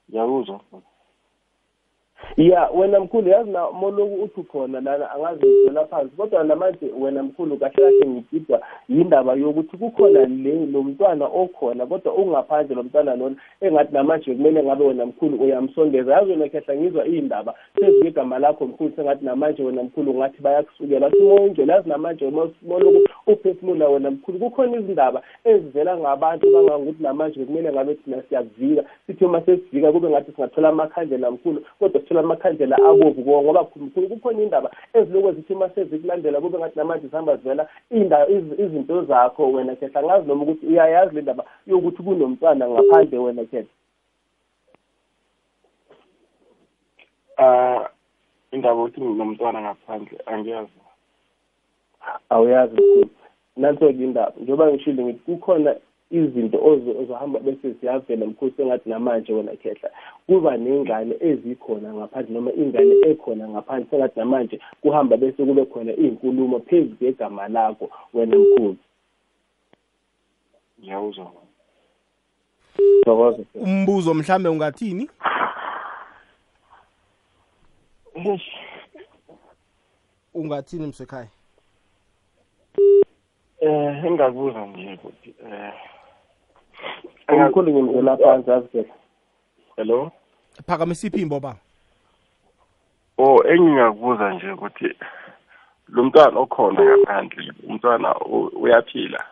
Ngiyakuzwa. 0.10 0.60
Ya 2.38 2.70
wena 2.76 3.00
mkhulu 3.00 3.30
yazi 3.30 3.50
na 3.50 3.72
moloku 3.72 4.24
uthi 4.24 4.44
khona 4.44 4.82
lana 4.82 5.12
angazi 5.12 5.46
ngidlula 5.46 5.86
phansi 5.86 6.16
kodwa 6.16 6.44
namanje 6.44 6.92
wena 7.00 7.24
mkhulu 7.24 7.58
kahle 7.58 7.74
kahle 7.76 8.08
ngigidwa 8.08 8.62
yindaba 8.90 9.34
yokuthi 9.34 9.78
kukhona 9.78 10.26
le 10.26 10.66
lo 10.66 10.84
mntwana 10.84 11.26
okhona 11.26 11.86
kodwa 11.86 12.14
ungaphandle 12.14 12.76
lo 12.76 12.84
mntwana 12.84 13.16
lona 13.16 13.36
engathi 13.62 13.94
namanje 13.94 14.36
kumele 14.36 14.64
ngabe 14.64 14.84
wena 14.84 15.06
mkhulu 15.06 15.44
uyamsondeza 15.44 16.14
yazi 16.14 16.32
wena 16.32 16.50
khehla 16.50 16.76
ngizwa 16.76 17.08
iy'ndaba 17.08 17.54
phezu 17.76 18.00
kwegama 18.00 18.40
lakho 18.40 18.66
mkhulu 18.66 18.92
sengathi 18.96 19.26
namanje 19.26 19.64
wena 19.64 19.84
mkhulu 19.84 20.14
ngathi 20.14 20.42
bayakusukela 20.42 21.08
athi 21.08 21.22
moyingcwele 21.22 21.74
yazi 21.74 21.90
namanje 21.90 22.32
moloku 22.62 23.10
uphefumula 23.28 23.90
wena 23.90 24.12
mkhulu 24.12 24.40
kukhona 24.40 24.78
izindaba 24.78 25.22
ezivela 25.44 25.98
ngabantu 25.98 26.52
kangangokuthi 26.52 27.04
namanje 27.04 27.46
kumele 27.46 27.72
ngabe 27.72 27.96
thina 27.96 28.22
siyakuvika 28.22 28.84
sithi 29.08 29.26
uma 29.26 29.42
sesivika 29.42 29.92
kube 29.92 30.10
ngathi 30.10 30.32
singathola 30.32 30.70
amakhandlela 30.70 31.32
mkhulu 31.32 31.66
kodwa 31.80 32.02
sithola 32.14 32.20
amakhandlela 32.20 32.78
abovu 32.78 33.22
ngoba 33.22 33.68
mkhulu 33.76 34.10
kukhona 34.10 34.44
indaba 34.44 34.72
ezilokhu 34.94 35.32
zithi 35.32 35.54
uma 35.54 35.70
sezikulandela 35.70 36.42
kube 36.42 36.58
ngathi 36.58 36.78
namanje 36.78 37.08
zihamba 37.08 37.38
zivela 37.38 37.68
izinto 37.92 39.06
zakho 39.06 39.52
wena 39.52 39.76
khetha 39.76 40.00
angazi 40.00 40.28
noma 40.28 40.44
ukuthi 40.44 40.66
uyayazi 40.66 41.16
le 41.16 41.22
ndaba 41.22 41.44
yokuthi 41.68 42.04
kunomntwana 42.04 42.70
ngaphandle 42.70 43.18
wena 43.18 43.46
khetha. 43.46 43.74
Ah 47.38 47.90
indaba 48.52 48.84
ukuthi 48.84 49.02
nomntwana 49.02 49.62
ngaphandle 49.62 50.18
angiyazi. 50.26 50.72
Awuyazi 52.30 52.74
mkhulu 52.74 53.10
nanso-ke 53.58 54.04
indaba 54.04 54.34
njengoba 54.38 54.72
ngishilo 54.72 55.04
ngithi 55.04 55.20
kukhona 55.26 55.76
izinto 56.14 56.58
ozohamba 57.02 57.40
bese 57.40 57.72
ziyavela 57.72 58.26
mkhulu 58.26 58.54
sengathi 58.58 58.90
namanje 58.90 59.34
wena 59.34 59.56
khehla 59.56 59.90
kuba 60.28 60.58
ney'ngane 60.58 61.16
ezikhona 61.30 61.94
ngaphandle 61.94 62.34
noma 62.34 62.52
ingane 62.54 62.96
ekhona 63.10 63.50
ngaphandle 63.50 63.90
sengathi 63.90 64.20
namanje 64.20 64.60
kuhamba 64.82 65.18
bese 65.18 65.46
kube 65.46 65.66
khona 65.66 65.92
iy'nkulumo 65.92 66.60
phezu 66.60 66.96
kwegama 66.96 67.48
lakho 67.48 67.90
wena 68.14 68.38
mkhulu 68.38 68.76
ngiyawuzwa. 70.80 71.32
Thokoza 73.06 73.44
umbuzo 73.56 74.14
mhlambe 74.14 74.50
ungathini? 74.50 75.10
Ungathini 80.34 80.88
msekhaya? 80.88 81.28
Eh 83.60 84.06
engakubuza 84.06 84.66
nje 84.66 84.94
ukuthi 84.94 85.34
eh 85.46 85.74
umkhulu 87.30 87.72
ngimzela 87.72 88.18
phansi 88.18 88.52
asikhetha 88.52 88.94
hello? 89.78 90.12
Phakamisa 90.68 91.08
iphimbo 91.08 91.40
ba. 91.40 91.56
Oh 93.18 93.44
engingakubuza 93.48 94.34
nje 94.34 94.52
ukuthi 94.52 94.90
lo 95.90 96.04
mntwana 96.04 96.40
okhona 96.40 96.82
ngaphandle 96.86 97.54
umntwana 97.70 98.16
u- 98.20 98.52
uyaphila? 98.62 99.24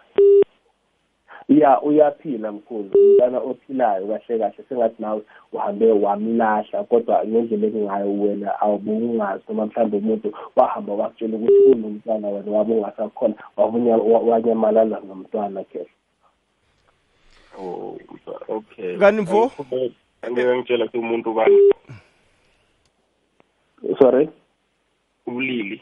Ya 1.50 1.82
uyaphila 1.82 2.52
mkhulu 2.52 2.90
umntana 2.96 3.38
ophilayo 3.40 4.08
kahle 4.08 4.40
kahle 4.40 4.64
sengathi 4.70 5.02
nawe 5.02 5.22
uhambe 5.54 5.92
wamlahla 5.92 6.84
kodwa 6.84 7.26
ngendlela 7.26 7.68
engayo 7.68 8.14
wena 8.22 8.62
awubungazi 8.62 9.44
noma 9.50 9.66
mhlawumbe 9.66 9.98
umuntu 9.98 10.34
wahamba 10.56 10.94
wakutshela 10.94 11.38
ukuthi 11.38 11.72
unomntwana 11.72 12.28
wena 12.28 12.52
wabe 12.52 12.74
ungasakhona 12.74 13.34
wabunya 13.58 13.98
wa- 13.98 14.20
wanyamalala 14.20 15.00
nomntwana 15.00 15.64
khe 15.64 15.86
oh 17.60 17.98
okay. 18.48 18.98
Kanti 18.98 19.22
mfo? 19.22 19.52
angeke 20.22 20.56
ngitshela 20.58 20.86
ukuthi 20.86 20.98
umuntu 20.98 21.34
bani 21.34 21.58
sorry? 24.00 24.30
Ubulili 25.28 25.82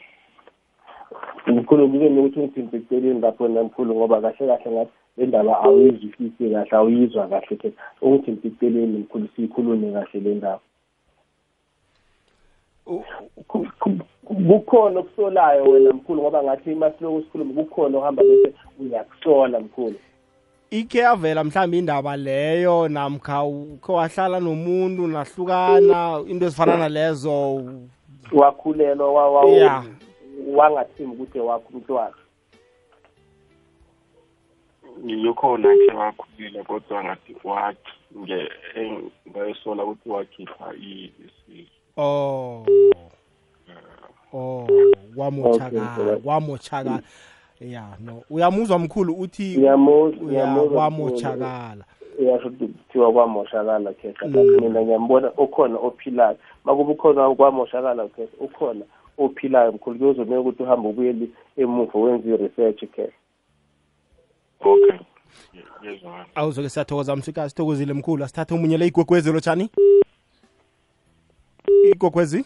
mkhulu 1.46 1.88
kube 1.88 2.08
nokuthi 2.08 2.40
ungithinte 2.40 2.76
eceleni 2.76 3.20
lapho 3.20 3.48
namkhulu 3.48 3.94
ngoba 3.94 4.20
kahle 4.20 4.46
kahle 4.46 4.70
ngathi 4.70 4.92
le 5.16 5.26
ndaba 5.26 5.60
awuyizwisisi 5.60 6.50
kahle 6.50 6.68
awuyizwa 6.72 7.28
kahle 7.28 7.56
ke. 7.56 7.72
Ungithinte 8.02 8.48
eceleni 8.48 8.98
mkhulu 8.98 9.28
siyikhulume 9.36 9.92
kahle 9.92 10.20
le 10.20 10.34
ndaba. 10.34 10.60
U- 12.86 13.04
Ku- 13.48 13.66
ku- 13.78 13.98
kukhona 14.24 15.00
okusolayo 15.00 15.64
wena 15.64 15.92
mkhulu 15.92 16.22
ngoba 16.22 16.42
ngathi 16.42 16.74
masiloku 16.74 17.22
sikhuluma 17.22 17.62
kukhona 17.62 17.98
ohamba 17.98 18.22
bese 18.22 18.54
uyakusola 18.80 19.60
mkhulu. 19.60 19.94
Ikhe 20.70 20.98
yavela 20.98 21.44
mhlawumbe 21.44 21.78
indaba 21.78 22.16
leyo 22.16 22.88
namkha 22.88 23.42
ukhe 23.44 23.92
wahlala 23.92 24.40
nomuntu 24.40 25.06
nahlukana 25.06 26.22
into 26.28 26.46
ezifana 26.46 26.76
nalezo. 26.76 27.64
Wakhulelwa 28.32 29.12
wa- 29.12 29.30
wa- 29.30 29.50
Yeah. 29.50 29.84
wangathembi 30.54 31.12
ukuthi 31.22 31.38
wakho 31.40 31.68
umntwana. 31.74 32.14
Ngiyokhona 35.04 35.68
khe 35.76 35.92
wakhulile 35.96 36.62
kodwa 36.62 37.04
ngathi 37.04 37.36
wakhi 37.44 37.92
nge 38.18 38.48
eng- 38.76 39.10
ngayosola 39.30 39.84
ukuthi 39.84 40.08
wakhipha 40.08 40.74
i- 40.74 41.12
isisu 41.26 41.70
oh. 41.96 42.64
Oh 44.32 44.62
Okay, 44.62 44.92
wamotshakala 45.16 45.96
correct. 45.96 46.24
wamotshakala 46.26 47.02
ya 47.60 47.96
no. 48.04 48.22
Uyamuzwa 48.30 48.78
mkhulu 48.78 49.14
uthi 49.14 49.56
uyasho 52.18 52.48
ukuthi 52.48 52.66
kuthiwa 52.66 53.12
kwamoshakala 53.12 53.92
khetha 53.92 54.26
Mm. 54.26 54.60
mina 54.60 54.82
ngiyambona 54.82 55.32
ukhona 55.32 55.78
ophilayo. 55.78 56.36
Makube 56.64 56.92
ukhona 56.92 57.34
kwamoshakala 57.34 58.08
khetha 58.08 58.36
ukhona 58.44 58.84
ophilayo 59.18 59.72
mkhulu 59.72 59.98
kuyozomele 59.98 60.36
ukuthi 60.36 60.62
uhambe 60.62 60.88
ubuyele 60.88 61.28
emuva 61.56 61.98
wenze 61.98 62.28
i-research 62.28 62.80
khetha 62.84 63.12
okay. 64.60 64.98
Awuzoke 66.34 66.68
siyathokoza 66.68 67.16
msika 67.16 67.48
sithokozile 67.48 67.92
mkhulu. 67.92 68.24
Asithathe 68.24 68.54
omunye 68.54 68.78
le 68.78 68.86
igwegwezi 68.86 69.32
lotshani. 69.32 69.70
Igwegwezi 71.92 72.44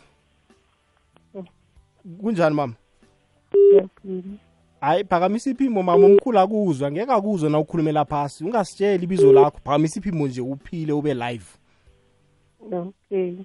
kunjani 2.20 2.54
mama? 2.54 2.74
Hayi 4.84 5.04
phakamisa 5.04 5.50
iphimbo 5.50 5.82
mama 5.82 6.06
umkhulu 6.06 6.38
akuzwa 6.38 6.90
ngeke 6.92 7.12
akuzwe 7.12 7.50
na 7.50 7.58
ukhulumela 7.58 8.04
phasi 8.04 8.44
ungasitsheli 8.44 9.04
ibizo 9.04 9.32
lakho 9.32 9.58
phakamisa 9.64 10.00
iphimbo 10.00 10.26
nje 10.26 10.40
uphile 10.40 10.92
ube 10.92 11.14
live 11.14 11.44
Okay. 12.72 13.36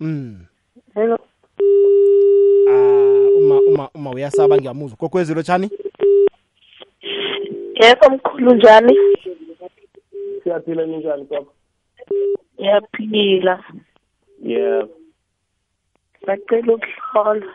mm. 0.00 0.46
Hello. 0.94 1.18
ah, 2.68 3.28
uma 3.38 3.60
uma 3.60 3.90
uma 3.94 4.10
uyasaba 4.10 4.56
ngiyamuzwa 4.56 4.96
gogwezi 5.00 5.34
lotshani 5.34 5.70
Yebo 7.82 8.10
mkhulu 8.14 8.54
njani? 8.54 8.96
siyaphila 10.42 10.86
ninjani 10.86 11.24
kwakho 11.24 11.52
Ngiyaphila. 12.60 13.64
yebo 14.42 14.88
bacela 16.26 16.74
ukuhlolwa 16.74 17.54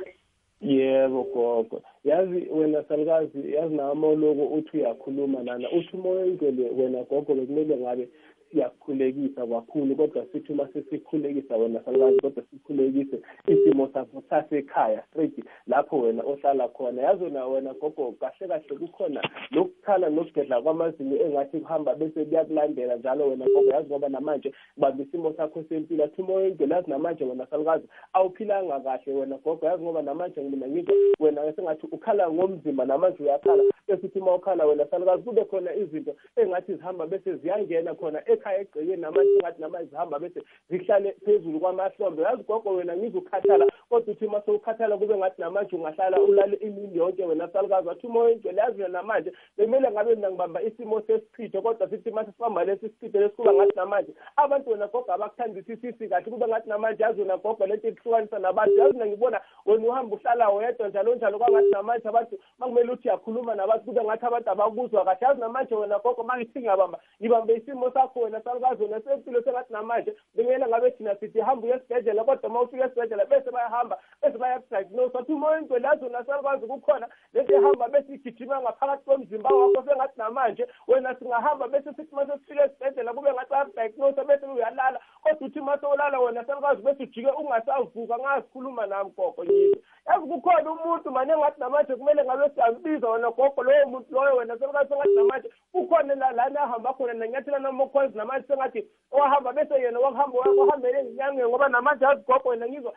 yebo 0.61 1.23
gogo 1.23 1.81
yazi 2.03 2.47
wena 2.51 2.83
salukazi 2.83 3.53
yazi 3.53 3.75
nami 3.75 4.05
oloko 4.05 4.45
uthi 4.45 4.77
uyakhuluma 4.77 5.43
lana 5.43 5.71
uthi 5.71 5.89
umoya 5.93 6.23
oyingcwele 6.23 6.69
wena 6.77 7.03
gogo 7.03 7.33
bekumele 7.35 7.77
ngabe 7.77 8.09
siyakukhulekisa 8.51 9.47
kakhulu 9.47 9.95
kodwa 9.95 10.25
sithi 10.31 10.53
uma 10.53 10.67
sesikhulekisa 10.73 11.57
wena 11.57 11.79
salukazi 11.85 12.19
kodwa 12.19 12.43
sikhulekise 12.51 13.21
isimo 13.47 13.89
sakho 13.93 14.23
sasekhaya 14.29 15.03
straight 15.09 15.45
lapho 15.67 15.99
wena 15.99 16.23
ohlala 16.23 16.67
khona. 16.67 17.01
Yazi 17.01 17.29
na 17.29 17.45
wena 17.47 17.73
gogo 17.73 18.11
kahle 18.11 18.47
kahle 18.47 18.77
kukhona 18.77 19.21
lokukhala 19.51 20.09
nokugedla 20.09 20.61
kwamazinyo 20.61 21.17
engathi 21.25 21.59
kuhamba 21.59 21.95
bese 21.95 22.25
kuyakulandela 22.25 22.95
njalo 22.95 23.29
wena 23.29 23.45
gogo. 23.45 23.71
Yazi 23.71 23.87
ngoba 23.89 24.09
namanje 24.09 24.53
bamba 24.77 25.03
isimo 25.03 25.33
sakho 25.33 25.63
sempilo 25.69 26.03
athi 26.03 26.21
umoya 26.21 26.37
oyingcwele 26.45 26.75
yazi 26.75 26.89
namanje 26.89 27.23
wena 27.23 27.47
salukazi 27.47 27.87
awuphilanga 28.13 28.79
kahle 28.79 29.13
wena 29.13 29.37
gogo. 29.37 29.65
Yazi 29.65 29.83
ngoba 29.83 30.01
namanje 30.01 30.41
mina 30.41 30.67
ngizwa 30.67 30.95
wena 31.19 31.53
sengathi 31.53 31.87
ukhala 31.91 32.31
ngomzimba 32.31 32.85
namanje 32.85 33.23
uyakhala 33.23 33.63
bese 33.87 34.05
uthi 34.05 34.19
uma 34.19 34.35
ukhala 34.35 34.65
wena 34.65 34.85
salukazi 34.85 35.23
kube 35.23 35.45
khona 35.45 35.75
izinto 35.75 36.15
engathi 36.35 36.75
zihamba 36.75 37.07
bese 37.07 37.35
ziyangena 37.35 37.95
khona 37.95 38.21
ekhaya 38.29 38.61
egcekeni 38.61 38.97
namanje 38.97 39.33
engathi 39.35 39.61
namanje 39.61 39.89
zihamba 39.89 40.19
bese 40.19 40.41
zihlale 40.69 41.15
phezulu 41.25 41.59
kwamahlombe. 41.59 42.23
Yazi 42.23 42.43
gogo 42.43 42.69
wena 42.75 42.97
ngizukhathala 42.97 43.65
kodwa 43.91 44.13
uthi 44.13 44.25
uma 44.25 44.41
sewukhathala 44.41 44.97
kube 44.97 45.17
ngathi 45.17 45.41
namanje 45.41 45.75
ungahlala 45.75 46.21
ulale 46.21 46.55
imini 46.57 46.97
yonke 46.97 47.25
wena 47.25 47.47
salukazi 47.47 47.87
wathi 47.87 48.07
umoya 48.07 48.25
oyingcwele 48.25 48.61
yazi 48.61 48.81
wena 48.81 48.93
namanje 48.93 49.33
bekumele 49.57 49.91
ngabe 49.91 50.15
mina 50.15 50.29
ngibamba 50.29 50.61
isimo 50.61 51.01
sesichitho 51.01 51.61
kodwa 51.61 51.89
sithi 51.89 52.09
uma 52.09 52.25
sesibamba 52.25 52.63
lesi 52.63 52.89
sichitho 52.89 53.19
lesikuba 53.19 53.53
ngathi 53.53 53.75
namanje 53.75 54.13
abantu 54.35 54.69
wena 54.69 54.87
gogo 54.87 55.13
abakuthandisisisi 55.13 56.09
kahle 56.09 56.31
kube 56.31 56.47
ngathi 56.47 56.69
namanje 56.69 57.03
yazi 57.03 57.21
wena 57.21 57.37
gogo 57.37 57.65
lento 57.65 57.87
ikuhlukanisa 57.87 58.39
nabantu 58.39 58.77
yazi 58.77 58.93
mina 58.93 59.05
ngibona 59.05 59.41
wena 59.65 59.87
uhamba 59.87 60.15
uhlala 60.15 60.49
wedwa 60.49 60.87
njalo 60.87 61.15
njalo 61.15 61.37
kwangathi 61.37 61.71
namanje 61.71 62.07
abantu 62.07 62.39
makumele 62.59 62.91
uthi 62.91 63.07
yakhuluma 63.07 63.55
nabantu 63.55 63.85
kube 63.85 64.03
ngathi 64.03 64.25
abantu 64.25 64.49
abakuzwa 64.49 65.05
kahle 65.05 65.27
yazi 65.27 65.39
namanje 65.39 65.75
wena 65.75 65.99
gogo 65.99 66.23
mangithi 66.23 66.59
ngiyabamba 66.59 66.99
ngibambe 67.21 67.53
isimo 67.55 67.91
sakho 67.91 68.19
wena 68.19 68.41
salukazi 68.41 68.83
wena 68.83 69.01
sempilo 69.01 69.43
sengathi 69.43 69.73
namanje 69.73 70.15
bekumele 70.35 70.67
ngabe 70.67 70.91
thina 70.91 71.15
sithi 71.15 71.39
hamba 71.39 71.67
uye 71.67 71.75
esibhedlela 71.75 72.23
kodwa 72.23 72.49
uma 72.49 72.61
ufika 72.61 72.85
esibhedlela 72.85 73.25
bese 73.25 73.51
bayahamba 73.51 73.80
bese 74.21 74.37
bayakudiagnose. 74.37 75.17
Athi 75.17 75.33
umoya 75.33 75.61
wena 75.69 76.25
salukazi 76.25 76.67
kukhona 76.67 77.07
lento 77.33 77.53
ehamba 77.53 77.87
bese 77.89 78.13
igijima 78.13 78.61
ngaphakathi 78.61 79.05
komzimba 79.05 79.49
wakho 79.49 79.83
sengathi 79.87 80.17
namanje 80.17 80.67
wena 80.87 81.15
singahamba 81.15 81.67
bese 81.67 81.93
sithi 81.93 82.13
uma 82.13 82.25
sesifika 82.25 82.65
esibhedlela 82.65 83.13
kube 83.13 83.33
ngathi 83.33 83.49
bayakudiagnose 83.49 84.23
bese 84.23 84.45
uyalala. 84.45 84.99
Kodwa 85.23 85.47
uthi 85.47 85.59
uma 85.59 85.77
sewulala 85.77 86.19
wena 86.19 86.45
salukazi 86.45 86.81
bese 86.81 87.03
ujike 87.03 87.31
ungasavuka 87.31 88.17
ngazikhuluma 88.17 88.85
nami 88.85 89.11
gogo 89.17 89.43
yizo 89.43 89.81
yazi 90.07 90.27
kukhona 90.27 90.71
umuntu 90.71 91.11
mane 91.11 91.33
engathi 91.33 91.59
namanje 91.59 91.95
kumele 91.95 92.23
ngabe 92.23 92.49
siyambiza 92.53 93.09
wena 93.09 93.31
gogo 93.31 93.63
lowo 93.63 93.89
muntu 93.89 94.13
loyo 94.13 94.35
wena 94.35 94.57
selukazi 94.57 94.89
sengathi 94.89 95.15
namanje 95.15 95.49
kukhona 95.71 96.15
la 96.15 96.31
lana 96.31 96.61
ahamba 96.61 96.93
khona 96.93 97.13
nanyathela 97.13 97.59
namokhonzi 97.59 98.17
namanje 98.17 98.47
sengathi 98.47 98.87
owahamba 99.11 99.53
bese 99.53 99.73
yena 99.81 99.99
wakuhamba 99.99 100.39
wahambele 100.39 101.03
ngenyangeni 101.03 101.49
ngoba 101.49 101.69
namanje 101.69 102.05
azigogo 102.05 102.49
wena 102.49 102.67
ngizwa 102.67 102.93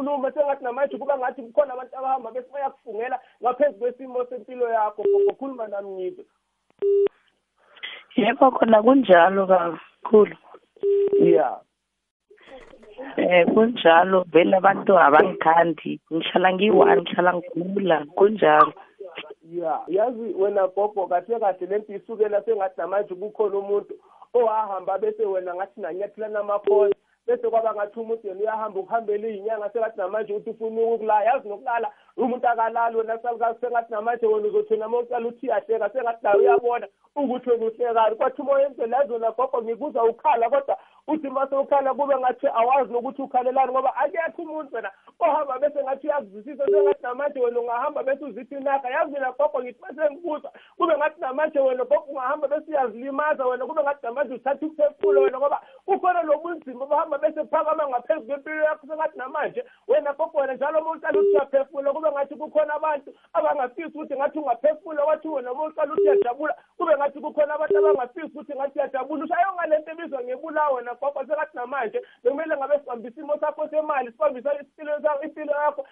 iy'nkulumo 0.00 0.30
sengathi 0.30 0.64
namanje 0.64 0.98
kuba 0.98 1.18
ngathi 1.18 1.42
kukhona 1.42 1.74
abantu 1.74 1.96
abahamba 1.96 2.30
bese 2.30 2.48
bayakufungela 2.52 3.20
ngaphezu 3.42 3.78
kwesimo 3.78 4.24
sempilo 4.24 4.68
yakho. 4.68 5.02
Gogo 5.02 5.32
khuluma 5.38 5.68
nami 5.68 5.90
ngizwe 5.90 6.24
yebo 8.16 8.50
khona 8.50 8.82
kunjalo 8.82 9.46
kakhulu. 9.46 10.36
Ya. 11.20 11.60
Eh 13.16 13.46
kunjalo 13.46 14.24
vele 14.32 14.56
abantu 14.56 14.98
abangithandi 14.98 16.00
ngihlala 16.12 16.52
ngiyi-one 16.52 17.00
ngihlala 17.00 17.34
ngigula 17.34 18.06
kunjalo. 18.16 18.72
Ya 19.44 19.80
yazi 19.88 20.34
wena 20.34 20.68
gogo 20.68 21.06
kahle 21.06 21.40
kahle 21.40 21.66
lento 21.66 21.92
isukela 21.92 22.42
sengathi 22.42 22.80
namanje 22.80 23.14
kukhona 23.14 23.58
umuntu 23.58 23.94
owahamba 24.34 24.98
bese 24.98 25.24
wena 25.26 25.54
ngathi 25.54 25.80
nanyathela 25.80 26.28
namakhona 26.28 26.94
bese 27.30 27.50
kwaba 27.50 27.74
ngathi 27.74 28.00
umuntu 28.00 28.28
yena 28.28 28.40
uyahamba 28.40 28.80
ukuhambela 28.80 29.28
iy'nyanga 29.28 29.70
sengathi 29.72 29.98
namanje 29.98 30.32
ukuthi 30.32 30.50
ufuna 30.50 30.80
ukulala 30.82 31.24
yazi 31.24 31.48
nokulala 31.48 31.88
umuntu 32.16 32.48
akalali 32.48 32.96
wena 32.96 33.18
salukazi 33.22 33.60
sengathi 33.60 33.92
namanje 33.92 34.26
wena 34.26 34.48
uzothi 34.48 34.76
nama 34.76 34.98
ucala 34.98 35.28
uthi 35.28 35.46
iyahleka 35.46 35.90
sengathi 35.90 36.24
nawe 36.24 36.38
uyabona 36.38 36.86
ukuthi 37.16 37.50
wena 37.50 37.66
uhlekani. 37.66 38.16
Kwathi 38.16 38.42
umoya 38.42 38.66
emzela 38.66 38.96
yazi 38.96 39.12
wena 39.12 39.30
gogo 39.30 39.62
ngikuzwa 39.62 40.04
ukhala 40.04 40.50
kodwa 40.50 40.76
uthi 41.10 41.28
uma 41.28 41.46
sewukhala 41.48 41.94
kube 41.94 42.16
ngathi 42.18 42.46
awazi 42.46 42.92
nokuthi 42.92 43.22
ukhalelani 43.22 43.72
ngoba 43.72 43.96
akekho 43.96 44.42
umuntu 44.42 44.76
wena 44.76 44.90
ohamba 45.18 45.58
bese 45.58 45.82
ngathi 45.82 46.06
uyakuzwisisa 46.06 46.66
sengathi 46.66 47.02
namanje 47.02 47.40
wena 47.40 47.60
ungahamba 47.60 48.02
bese 48.02 48.24
uziphi 48.24 48.54
inaka. 48.54 48.90
Yazi 48.90 49.12
mina 49.12 49.32
gogo 49.32 49.62
ngithi 49.62 49.80
bese 49.82 50.10
ngibuza 50.10 50.50
kube 50.76 50.96
ngathi 50.96 51.20
namanje 51.20 51.60
wena 51.60 51.84
gogo 51.84 52.04
ungahamba 52.08 52.48
bese 52.48 52.70
uyazilimaza 52.70 53.46
wena 53.46 53.66
kube 53.66 53.82
ngathi 53.82 54.06
namanje 54.06 54.34
uthatha 54.34 54.66
ukuphefula 54.66 55.20
wena 55.20 55.38
ngoba 55.38 55.60
ukhona 55.86 56.22
lo 56.22 56.38
bunzima 56.38 56.86
bahamba 56.86 57.18
bese 57.18 57.44
phakama 57.44 57.88
ngaphezu 57.88 58.26
kwempilo 58.26 58.64
yakho 58.64 58.86
sengathi 58.86 59.18
namanje 59.18 59.64
wena 59.88 60.12
gogo 60.12 60.38
wena 60.38 60.54
njalo 60.54 60.78
uma 60.78 60.90
uqala 60.90 61.18
ukuthi 61.18 61.36
uyaphefula 61.36 61.92
kube 61.92 62.10
ngathi 62.10 62.34
kukhona 62.34 62.74
abantu 62.74 63.12
abangafisi 63.32 63.88
ukuthi 63.88 64.16
ngathi 64.16 64.38
ungaphefula 64.38 65.04
wathi 65.04 65.28
wena 65.28 65.52
uma 65.52 65.64
uqala 65.64 65.92
ukuthi 65.92 66.08
uyajabula 66.08 66.54
kube 66.78 66.96
ngathi 66.96 67.20
kukhona 67.20 67.54
abantu 67.54 67.78
abangafisi 67.78 68.26
ukuthi 68.26 68.54
ngathi 68.54 68.78
uyajabula. 68.78 69.24
Ushayo 69.24 69.52
ngalento 69.54 69.90
ebizwa 69.90 70.22
ngebulawa 70.22 70.74
wena 70.74 70.94
gogo 71.00 71.20
sengathi 71.26 71.56
namanje 71.56 72.02
bekumele 72.24 72.56
ngabe 72.56 72.78
sibambe 72.78 73.08
isimo 73.08 73.38
sakho 73.40 73.68
semali 73.68 74.12
sibambisa 74.12 74.60
impilo 74.60 74.92
yakho. 74.92 75.22
Impilo 75.24 75.52
yakho 75.52 75.86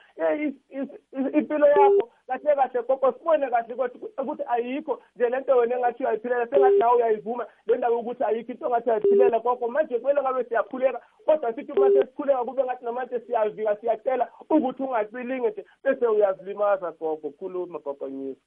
impilo 1.39 1.67
yakho 1.67 2.11
kahle 2.27 2.55
kahle 2.55 2.83
gogo 2.89 3.13
sibone 3.13 3.51
kahle 3.51 3.75
ukuthi 4.19 4.43
ayikho 4.49 5.03
nje 5.17 5.29
lento 5.29 5.57
wena 5.57 5.77
engathi 5.77 6.03
uyayiphilela. 6.03 6.47
Sengathi 6.47 6.79
nawe 6.79 6.97
uyayivuma 6.97 7.47
le 7.67 7.77
ndaba 7.77 7.97
yokuthi 7.97 8.25
ayikho 8.25 8.53
into 8.53 8.67
ongathi 8.67 8.91
uyayiphilela 8.91 9.39
gogo. 9.39 9.69
Manje 9.69 9.99
kumele 9.99 10.23
ngabe 10.23 10.45
siyakhuleka 10.45 11.01
kodwa 11.25 11.53
sithi 11.53 11.73
uma 11.73 11.91
sesikhuleka 11.91 12.45
kube 12.45 12.65
ngathi 12.65 12.85
namanje 12.85 13.21
siyavika 13.21 13.77
siyacela 13.77 14.29
ukuthi 14.51 14.83
ungacilingi 14.83 15.49
nje 15.49 15.65
bese 15.85 16.07
uyazilimaza 16.07 16.93
gogo. 16.93 17.31
Khuluma 17.31 17.79
gogo 17.79 18.09
nyisa 18.09 18.41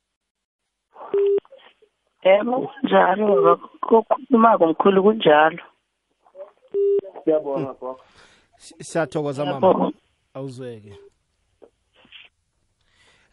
yebo 2.24 2.56
kunjalo 2.68 3.60
kokhulumako 3.82 4.68
mkhulu 4.68 5.04
kunjalo. 5.04 5.64
Siyabonga 7.24 7.74
gogo. 7.74 8.00
Si- 8.58 8.76
siyathokoza 8.84 9.46
mama. 9.46 9.68
Yebo. 9.68 9.92
awuzweke. 10.34 10.94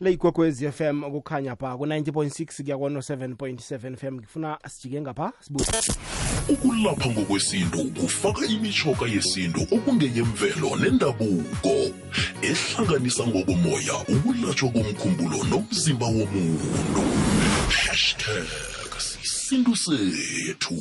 Le 0.01 0.13
igwegwezi 0.13 0.71
FM 0.73 1.03
kukhanya 1.11 1.57
pha 1.57 1.77
ku-90.6 1.77 2.63
kuya 2.63 2.77
ku-7.7 2.79 3.97
FM 3.97 4.15
ngifuna 4.15 4.59
sijike 4.69 5.01
ngapha 5.01 5.33
sibuze 5.41 5.73
ukulapha 6.49 7.11
ngokwesintu 7.11 7.79
kufaka 8.01 8.47
imitshoko 8.47 9.07
yesintu 9.07 9.61
okungeyemvelo 9.75 10.77
nendabuko 10.77 11.75
ehlanganisa 12.43 13.27
ngokomoya 13.27 13.95
ukulatshwa 14.09 14.69
komkhumbulo 14.71 15.39
nomzimba 15.51 16.07
womuntu. 16.07 17.03
Hashtag 17.87 18.47
sisintu 18.99 19.77
sethu. 19.77 20.79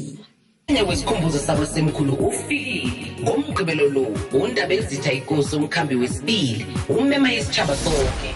Enye 0.69 0.81
wesikhumbuzo 0.81 1.39
sabo 1.39 1.65
semkhulu 1.65 2.13
ufikile. 2.13 3.13
Ngomgqibelo 3.21 3.89
lo 3.89 4.01
undaba 4.33 4.73
ezitha 4.73 5.13
ikosi 5.13 5.55
umkhambi 5.55 5.95
wesibili 5.95 6.65
umema 6.89 7.33
isitshaba 7.33 7.75
sonke 7.75 8.35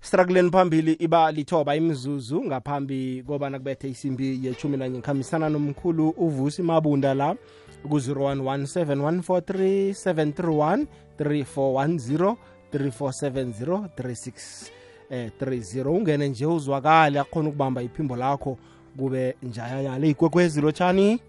strakuleni 0.00 0.50
phambili 0.50 0.92
iba 0.92 1.32
lithoba 1.32 1.76
imizuzu 1.76 2.44
ngaphambi 2.44 3.24
kobana 3.26 3.58
kubethe 3.58 3.90
isimbi 3.90 4.46
yechumi 4.46 4.76
nanye 4.76 4.98
ngikhambisana 4.98 5.48
nomkhulu 5.48 6.08
uvusi 6.08 6.62
mabunda 6.62 7.14
la 7.14 7.36
ku-0117143 7.88 10.86
3410 11.18 12.36
3470 12.72 13.88
36 13.98 14.70
eh 15.10 15.30
30 15.40 15.88
ungene 15.88 16.28
nje 16.28 16.46
uzwakale 16.46 17.20
akhona 17.20 17.48
ukubamba 17.48 17.82
iphimbo 17.82 18.16
lakho. 18.16 18.58
Kube 18.98 19.36
njayanyale 19.42 20.10
igwegwezi 20.10 20.60
lotshani 20.60 21.20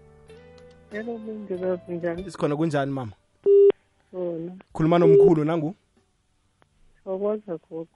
yebo 0.92 1.18
kunjalo 1.18 1.80
njani 1.88 2.30
sikhona 2.30 2.56
kunjani 2.56 2.92
mama? 2.92 3.12
Wona 4.12 4.52
khuluma 4.72 4.98
nomkhulu 4.98 5.44
nangu? 5.44 5.74
Thokoza 7.04 7.58
gogo. 7.70 7.88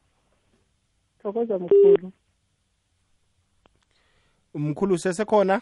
Thokoza 1.23 1.59
mkhulu. 1.59 2.13
Umkhulu 4.55 4.99
sesekhona 4.99 5.61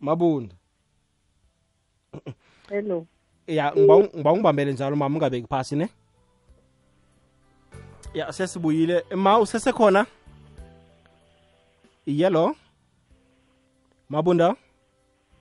mabunda. 0.00 0.54
Hello. 2.68 3.06
Ya 3.46 3.72
ngiba 3.72 3.98
ngiba 3.98 4.32
ungibambele 4.32 4.72
njalo 4.72 4.96
mama 4.96 5.14
ungabeki 5.16 5.46
phasi 5.46 5.76
ne? 5.76 5.88
Ya 8.14 8.32
sesibuyile. 8.32 9.04
Ma 9.16 9.38
usesekhona? 9.38 10.06
Yelo 12.18 12.56
mabunda? 14.08 14.56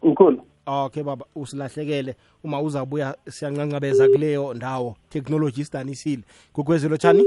Mkhulu 0.04 0.42
okay 0.70 1.04
baba 1.04 1.26
usilahlekele. 1.36 2.16
Uma 2.44 2.62
uzabuya 2.62 3.16
siyancancabeza 3.30 4.08
kuleyo 4.08 4.54
ndawo. 4.54 4.96
Technology 5.10 5.62
isidanisile 5.62 6.24
kukwezelo 6.54 6.98
tshani 6.98 7.26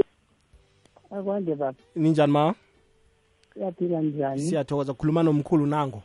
akwande 1.10 1.54
baba. 1.54 1.78
Ninjani 1.96 2.32
ma? 2.32 2.54
Siyaphila 3.54 4.00
njani? 4.00 4.40
Siyathokoza. 4.40 4.94
Khuluma 4.94 5.22
nomkhulu 5.22 5.66
nango. 5.66 6.02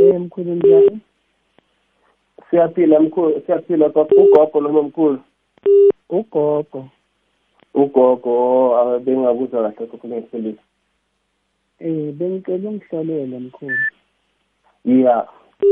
Eh 0.00 0.20
mkhulu 0.20 0.54
njani? 0.54 1.00
Siyaphila 2.50 3.00
mkhulu. 3.00 3.42
Siyaphila 3.46 3.88
baba. 3.88 4.10
Ugogo 4.16 4.60
noma 4.60 4.82
mkhulu 4.82 5.18
ugogo. 6.08 6.88
Ugogo. 7.74 8.76
Ah, 8.78 8.98
bengakuzwa 8.98 9.72
kahle 9.72 9.88
ngiyiphelisa 10.04 10.62
eh 11.84 12.12
bengicela 12.12 12.68
ungihlolele 12.70 13.38
mkhulu. 13.38 13.78
Ya 14.84 15.26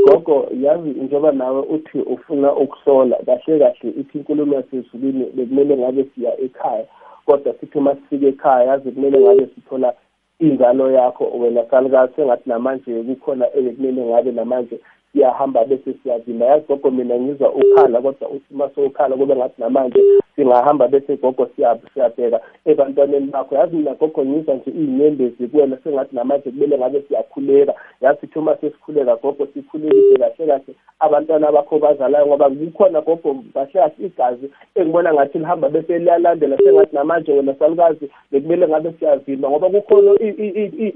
gogo 0.07 0.49
yazi 0.61 0.91
njengoba 0.91 1.33
nawe 1.33 1.61
uthi 1.61 1.99
ufuna 1.99 2.55
ukuhlola 2.55 3.17
kahle 3.17 3.59
kahle 3.59 3.91
ithi 4.01 4.19
inkulumo 4.19 4.55
yasezulwini 4.55 5.25
bekumele 5.35 5.77
ngabe 5.77 6.07
siya 6.15 6.41
ekhaya 6.41 6.85
kodwa 7.27 7.55
sithi 7.61 7.79
uma 7.79 7.95
sifika 7.95 8.27
ekhaya 8.27 8.65
yazi 8.65 8.91
kumele 8.93 9.21
ngabe 9.21 9.49
sithola 9.55 9.95
ingalo 10.41 10.91
yakho 10.91 11.25
wena 11.25 11.65
salukazi 11.71 12.13
sengathi 12.17 12.49
namanje 12.49 13.03
kukhona 13.03 13.47
ebekumele 13.57 14.05
ngabe 14.05 14.33
namanje 14.33 14.81
siyahamba 15.13 15.65
bese 15.65 15.95
siyavimba. 16.03 16.47
Yazi 16.47 16.67
gogo 16.69 16.91
mina 16.91 17.19
ngizwa 17.21 17.53
ukhala 17.53 18.03
kodwa 18.03 18.29
uthi 18.29 18.55
uma 18.55 18.71
sowukhala 18.75 19.17
kube 19.17 19.37
ngathi 19.37 19.61
namanje 19.61 20.01
singahamba 20.37 20.89
bese 20.89 21.17
gogo 21.17 21.49
siyabheka. 21.57 22.41
Ebantwaneni 22.65 23.27
bakho 23.27 23.55
yazi 23.55 23.77
mina 23.77 23.95
gogo 23.95 24.25
ngizwa 24.25 24.55
nje 24.55 24.71
iy'nyembezi 24.71 25.49
kuwena 25.49 25.77
sengathi 25.85 26.17
namanje 26.17 26.51
kumele 26.51 26.79
ngabe 26.79 27.03
siyakhuleka. 27.09 27.75
Yazi 28.01 28.21
sithi 28.21 28.39
uma 28.39 28.57
sesikhuleka 28.57 29.17
gogo 29.17 29.47
sikhulekise 29.55 30.19
kahle 30.19 30.47
kahle. 30.47 30.75
Abantwana 31.01 31.53
bakho 31.53 31.79
bazalayo 31.79 32.27
ngoba 32.27 32.51
kukhona 32.51 33.01
gogo 33.01 33.37
kahle 33.55 33.73
kahle 33.73 33.93
igazi 33.99 34.51
engibona 34.75 35.15
ngathi 35.15 35.39
lihamba 35.39 35.69
bese 35.69 35.99
liyalandela. 35.99 36.57
Sengathi 36.57 36.95
namanje 36.97 37.33
wena 37.33 37.55
salukazi 37.55 38.11
bekumele 38.33 38.69
ngabe 38.69 38.93
siyavimba 38.99 39.51
ngoba 39.51 39.71
kukhona 39.71 40.13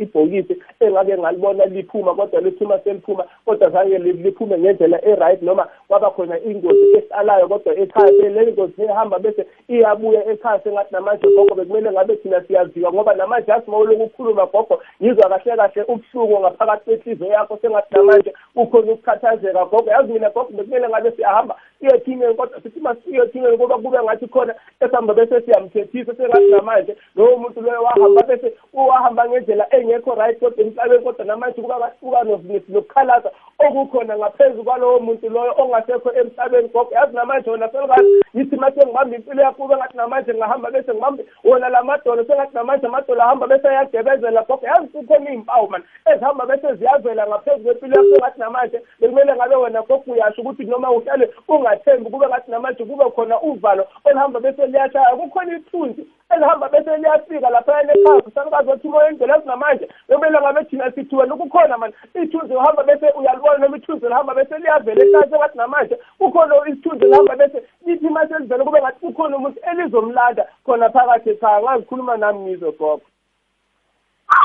ibhokisi 0.03 0.57
engabe 0.81 1.18
ngalibona 1.18 1.64
liphuma 1.66 2.14
kodwa 2.14 2.40
liphuma 2.40 2.79
seliphuma 2.79 3.25
kodwa 3.44 3.70
zange 3.70 3.99
liphume 3.99 4.59
ngendlela 4.59 5.05
e-right 5.05 5.42
noma 5.42 5.68
kwaba 5.88 6.11
khona 6.11 6.40
ingozi 6.40 6.96
esalayo 6.99 7.49
kodwa 7.49 7.79
ekhaya 7.79 8.29
le 8.29 8.53
ngozi 8.53 8.83
ehamba 8.83 9.18
bese 9.27 9.47
iyabuya 9.69 10.27
ekhaya 10.31 10.61
sengathi 10.61 10.95
namanje 10.95 11.27
gogo 11.37 11.55
bekumele 11.55 11.91
ngabe 11.93 12.17
thina 12.17 12.41
siyaziwa 12.41 12.93
ngoba 12.93 13.15
namanje 13.15 13.51
yazi 13.51 13.65
uma 13.69 13.79
uloku 13.79 14.03
ukhuluma 14.03 14.47
gogo 14.47 14.83
ngizwa 15.03 15.29
kahle 15.29 15.57
kahle 15.57 15.83
ubuhlungu 15.83 16.41
ngaphakathi 16.41 16.85
kwenhliziyo 16.85 17.33
yakho 17.33 17.59
sengathi 17.62 17.95
namanje 17.95 18.33
kukhona 18.55 18.93
ukukhathazeka 18.93 19.65
gogo. 19.65 19.91
Yazi 19.91 20.12
mina 20.12 20.31
gogo 20.31 20.51
bekumele 20.53 20.89
ngabe 20.89 21.11
siyahamba 21.11 21.57
siyothingeni 21.81 22.35
kodwa 22.35 22.61
sithi 22.62 22.81
uma 22.81 22.95
siyothingeni 22.95 23.59
kuba 23.59 23.79
kube 23.79 23.99
ngathi 24.03 24.29
khona 24.29 24.55
esihamba 24.81 25.15
bese 25.15 25.41
siyamthethisa 25.41 26.15
sengathi 26.15 26.51
namanje 26.51 26.97
lowo 27.17 27.37
muntu 27.37 27.61
loyo 27.61 27.83
wahamba 27.83 28.23
bese 28.23 28.53
wahamba 28.73 29.29
ngendlela 29.29 29.67
engekho 29.77 30.15
right 30.15 30.39
kodwa 30.39 30.65
emhlabeni 30.65 31.05
kodwa 31.05 31.25
namanje 31.25 31.62
kuba 31.62 31.93
kuba 32.01 32.25
nokukhalaza 32.25 33.31
okukhona 33.59 34.19
ngaphezu 34.19 34.65
kwalowo 34.65 35.01
muntu 35.01 35.29
loyo 35.29 35.55
ongasekho 35.59 36.12
emhlabeni 36.12 36.69
gogo. 36.69 36.95
Yazi 36.95 37.17
namanje 37.17 37.51
wona 37.51 37.69
selukazi 37.69 38.09
ngithi 38.37 38.57
mase 38.57 38.81
ngibamba 38.87 39.15
impilo 39.16 39.42
yakho 39.42 39.62
kube 39.62 39.76
ngathi 39.76 39.96
namanje 39.96 40.35
ngahamba 40.35 40.70
bese 40.70 40.92
ngibambe 40.92 41.26
wona 41.44 41.68
la 41.68 41.83
madolo 41.83 42.24
sengathi 42.24 42.55
namanje 42.55 42.87
amadolo 42.87 43.22
ahamba 43.22 43.46
bese 43.46 43.68
ayagebezela 43.68 44.42
gogo. 44.42 44.66
Yazi 44.66 44.88
kukhona 44.88 45.31
iy'mpawu 45.31 45.70
mani 45.70 45.85
ezihamba 46.07 46.46
bese 46.46 46.74
ziyavela 46.74 47.26
ngaphezu 47.26 47.64
kwempilo 47.64 47.94
yakho 47.96 48.14
sengathi 48.14 48.40
namanje 48.40 48.83
bekumele 49.00 49.35
ngabe 49.35 49.57
wena 49.57 49.83
gogo 49.83 50.12
uyasho 50.12 50.42
ukuthi 50.42 50.64
noma 50.64 50.90
uhlale 50.90 51.31
ungathembi 51.48 52.11
kube 52.11 52.26
ngathi 52.26 52.50
namanje 52.50 52.85
kube 52.85 53.11
khona 53.11 53.40
uvalo 53.40 53.87
olihamba 54.05 54.40
bese 54.40 54.66
liyashaya. 54.66 55.16
Kukhona 55.16 55.57
ithunzi 55.57 56.07
elihamba 56.31 56.68
bese 56.68 56.96
liyafika 56.96 57.50
laphayana 57.50 57.92
ekhaya 57.92 58.22
salukazi 58.35 58.70
wathi 58.70 58.88
moya 58.88 59.11
indlela 59.11 59.37
ezinamanje 59.37 59.88
bekumele 60.09 60.38
ngabe 60.40 60.64
thina 60.64 60.92
sithi 60.92 61.16
wena 61.16 61.37
kukhona 61.37 61.79
mani 61.79 61.94
ithunzi 62.14 62.55
uhamba 62.55 62.83
bese 62.83 63.07
uyalibona 63.18 63.59
noma 63.59 63.76
ithunzi 63.76 64.07
lihamba 64.07 64.35
bese 64.35 64.59
liyavela 64.59 65.05
ekhaya 65.05 65.31
sengathi 65.31 65.59
namanje 65.59 65.98
kukhona 66.18 66.55
isithunzi 66.68 67.05
lihamba 67.05 67.37
bese 67.37 67.62
lithi 67.87 68.09
mase 68.09 68.35
livele 68.38 68.64
kube 68.64 68.81
kukhona 69.16 69.37
umuntu 69.37 69.61
elizomlanda 69.70 70.46
khona 70.64 70.90
phakathi 70.90 71.31
ekhaya 71.31 71.62
ngazikhuluma 71.62 72.16
nami 72.16 72.40
ngizwe 72.40 72.72
gogo. 72.72 73.02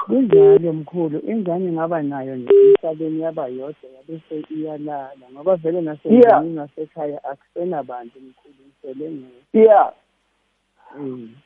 Kunjalo 0.06 0.74
mkhulu 0.74 1.20
ingane 1.28 1.72
ngaba 1.72 2.02
nayo 2.04 2.36
nje 2.36 2.54
emhlabeni 2.54 3.22
yaba 3.22 3.48
yodwa 3.48 3.88
yabese 3.96 4.36
iyalala 4.56 5.26
ngoba 5.34 5.56
vele 5.56 5.82
nasendlini 5.82 6.56
nasekhaya 6.56 7.24
akusenabantu 7.24 8.20
mkhulu 8.20 8.62
ngisele 8.68 9.12
ngeke 9.12 9.60
yeah. 9.60 9.94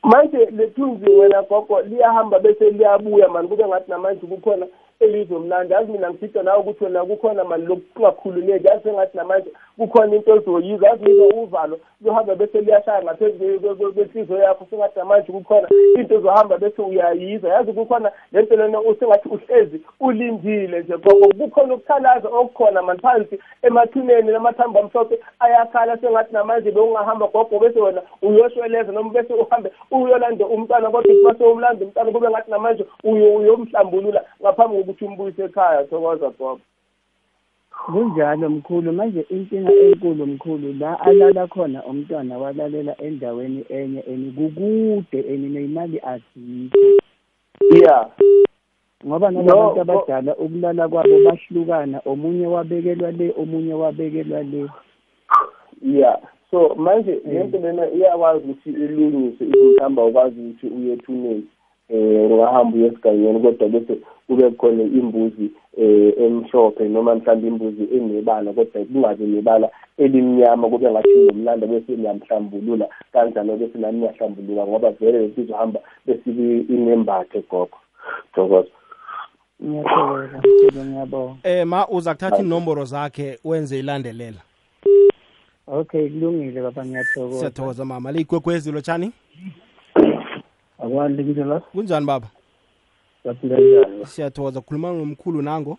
Manje 0.02 0.44
lethunzi 0.46 1.10
wena 1.10 1.42
gogo 1.42 1.80
liyahamba 1.80 2.38
bese 2.38 2.70
liyabuya 2.70 3.28
mani 3.28 3.48
kube 3.48 3.66
ngathi 3.66 3.90
namanje 3.90 4.26
kukhona 4.26 4.66
elizomlanda 5.00 5.76
yazi 5.76 5.92
mina 5.92 6.10
ngifisa 6.10 6.42
nawe 6.42 6.58
ukuthi 6.60 6.84
wena 6.84 7.04
kukhona 7.04 7.44
mani 7.44 7.66
lokungakhululeki 7.66 8.66
yazi 8.66 8.82
sengathi 8.82 9.16
namanje 9.16 9.50
kukhona 9.78 10.16
into 10.16 10.32
ozoyiza. 10.32 10.86
Yazi 10.86 11.04
ngizwa 11.04 11.26
uvalo 11.26 11.78
luhamba 12.04 12.34
bese 12.34 12.60
liyashaya 12.60 13.02
ngaphezu 13.02 13.60
kwenhliziyo 13.94 14.38
yakho. 14.38 14.66
Sengathi 14.70 14.98
namanje 14.98 15.32
kukhona 15.32 15.68
into 15.98 16.16
ozohamba 16.16 16.58
bese 16.58 16.82
uyayiza. 16.82 17.48
Yazi 17.48 17.72
kukhona 17.72 18.12
le 18.32 18.42
nto 18.42 18.56
lena 18.56 18.80
usengathi 18.80 19.28
uhlezi 19.28 19.80
ulindile 20.00 20.80
nje. 20.80 20.96
Gogo 20.96 21.28
kukhona 21.38 21.74
ukukhalaza 21.74 22.28
okukhona 22.28 22.82
mani 22.82 23.00
phansi 23.00 23.38
emathuneni 23.62 24.32
namathambo 24.32 24.80
amhlophe 24.80 25.18
ayakhala. 25.40 25.98
Sengathi 25.98 26.32
namanje 26.32 26.70
bewungahamba 26.70 27.26
gogo 27.26 27.58
bese 27.58 27.80
wena 27.80 28.02
uyoshweleza 28.22 28.92
noma 28.92 29.10
bese 29.10 29.34
uhambe 29.34 29.72
uyolande 29.90 30.44
umntwana. 30.44 30.90
Kodwa 30.90 31.14
mase 31.22 31.44
umlanda 31.44 31.84
umntwana 31.84 32.12
kube 32.12 32.30
ngathi 32.30 32.50
namanje 32.50 32.84
uyomhlambulula 33.04 34.24
ngaphambi 34.42 34.85
kokuthi 34.86 35.04
umbuyise 35.04 35.44
ekhaya 35.44 35.84
thokoza 35.84 36.30
gogo 36.38 36.60
kunjalo 37.86 38.48
mkhulu 38.50 38.92
manje 38.92 39.26
inkinga 39.30 39.72
enkulu 39.72 40.26
mkhulu 40.26 40.72
la 40.80 41.00
alala 41.00 41.46
khona 41.46 41.84
umntwana 41.84 42.38
walalela 42.38 42.94
endaweni 43.02 43.64
enye 43.68 44.00
eni 44.00 44.30
kukude 44.30 45.20
eni 45.32 45.48
neyimali 45.48 46.00
azikho. 46.12 46.78
Yeah. 47.70 48.10
Ngoba 49.06 49.30
nabantu 49.30 49.80
abadala 49.80 50.36
ukulala 50.36 50.88
kwabo 50.88 51.18
bahlukana 51.24 52.00
omunye 52.06 52.46
wabekelwa 52.46 53.10
le 53.12 53.34
omunye 53.38 53.74
wabekelwa 53.74 54.42
le. 54.42 54.68
Yeah. 55.82 56.18
So 56.50 56.74
manje 56.74 57.20
lento 57.24 57.58
lena 57.58 57.90
iyakwazi 57.90 58.44
ukuthi 58.44 58.70
ilungise 58.70 59.44
izohamba 59.44 60.04
ukwazi 60.04 60.40
ukuthi 60.40 60.66
uye 60.66 60.92
ethuneni 60.92 61.46
eh 61.88 62.30
ungahamba 62.30 62.76
uye 62.76 62.86
esigangeni 62.86 63.40
kodwa 63.40 63.68
bese 63.68 63.94
kube 64.26 64.50
khona 64.50 64.82
imbuzi 64.82 65.50
eh 65.76 66.14
emhlophe 66.18 66.88
noma 66.88 67.14
mhlawumbe 67.14 67.48
imbuzi 67.48 67.88
enebala 67.96 68.52
kodwa 68.52 68.84
kungabi 68.84 69.24
nebala 69.24 69.70
elimnyama 69.98 70.68
kube 70.68 70.90
ngathi 70.90 71.26
nomlando 71.26 71.66
bese 71.66 71.96
niyamhlambulula 71.96 72.88
kanjalo 73.12 73.56
bese 73.56 73.78
nami 73.78 73.98
niyahlambuluka 73.98 74.66
ngoba 74.66 74.90
vele 74.90 75.30
sizohamba 75.34 75.80
bese 76.06 76.30
inembathe 76.68 77.42
gogo. 77.50 77.78
Thokoza. 78.34 78.68
Ngiyathokoza 79.64 80.84
ngiyabonga. 80.84 81.36
Eh 81.42 81.66
ma 81.66 81.88
uza 81.88 82.14
kuthatha 82.14 82.38
inomboro 82.38 82.84
zakhe 82.84 83.38
wenze 83.44 83.78
ilandelela. 83.78 84.40
Okay 85.66 86.08
kulungile 86.08 86.62
baba 86.62 86.84
ngiyathokoza. 86.84 87.38
Siyathokoza 87.38 87.84
mama. 87.84 88.12
Leyigwegwezi 88.12 88.72
lotshani? 88.72 89.12
Akwandi 90.78 91.24
kunjani 91.24 91.60
kunjani 91.60 92.06
baba 92.06 92.26
siyathokoza 94.04 94.60
khuluma 94.60 94.94
ngomkhulu 94.94 95.42
nango. 95.42 95.78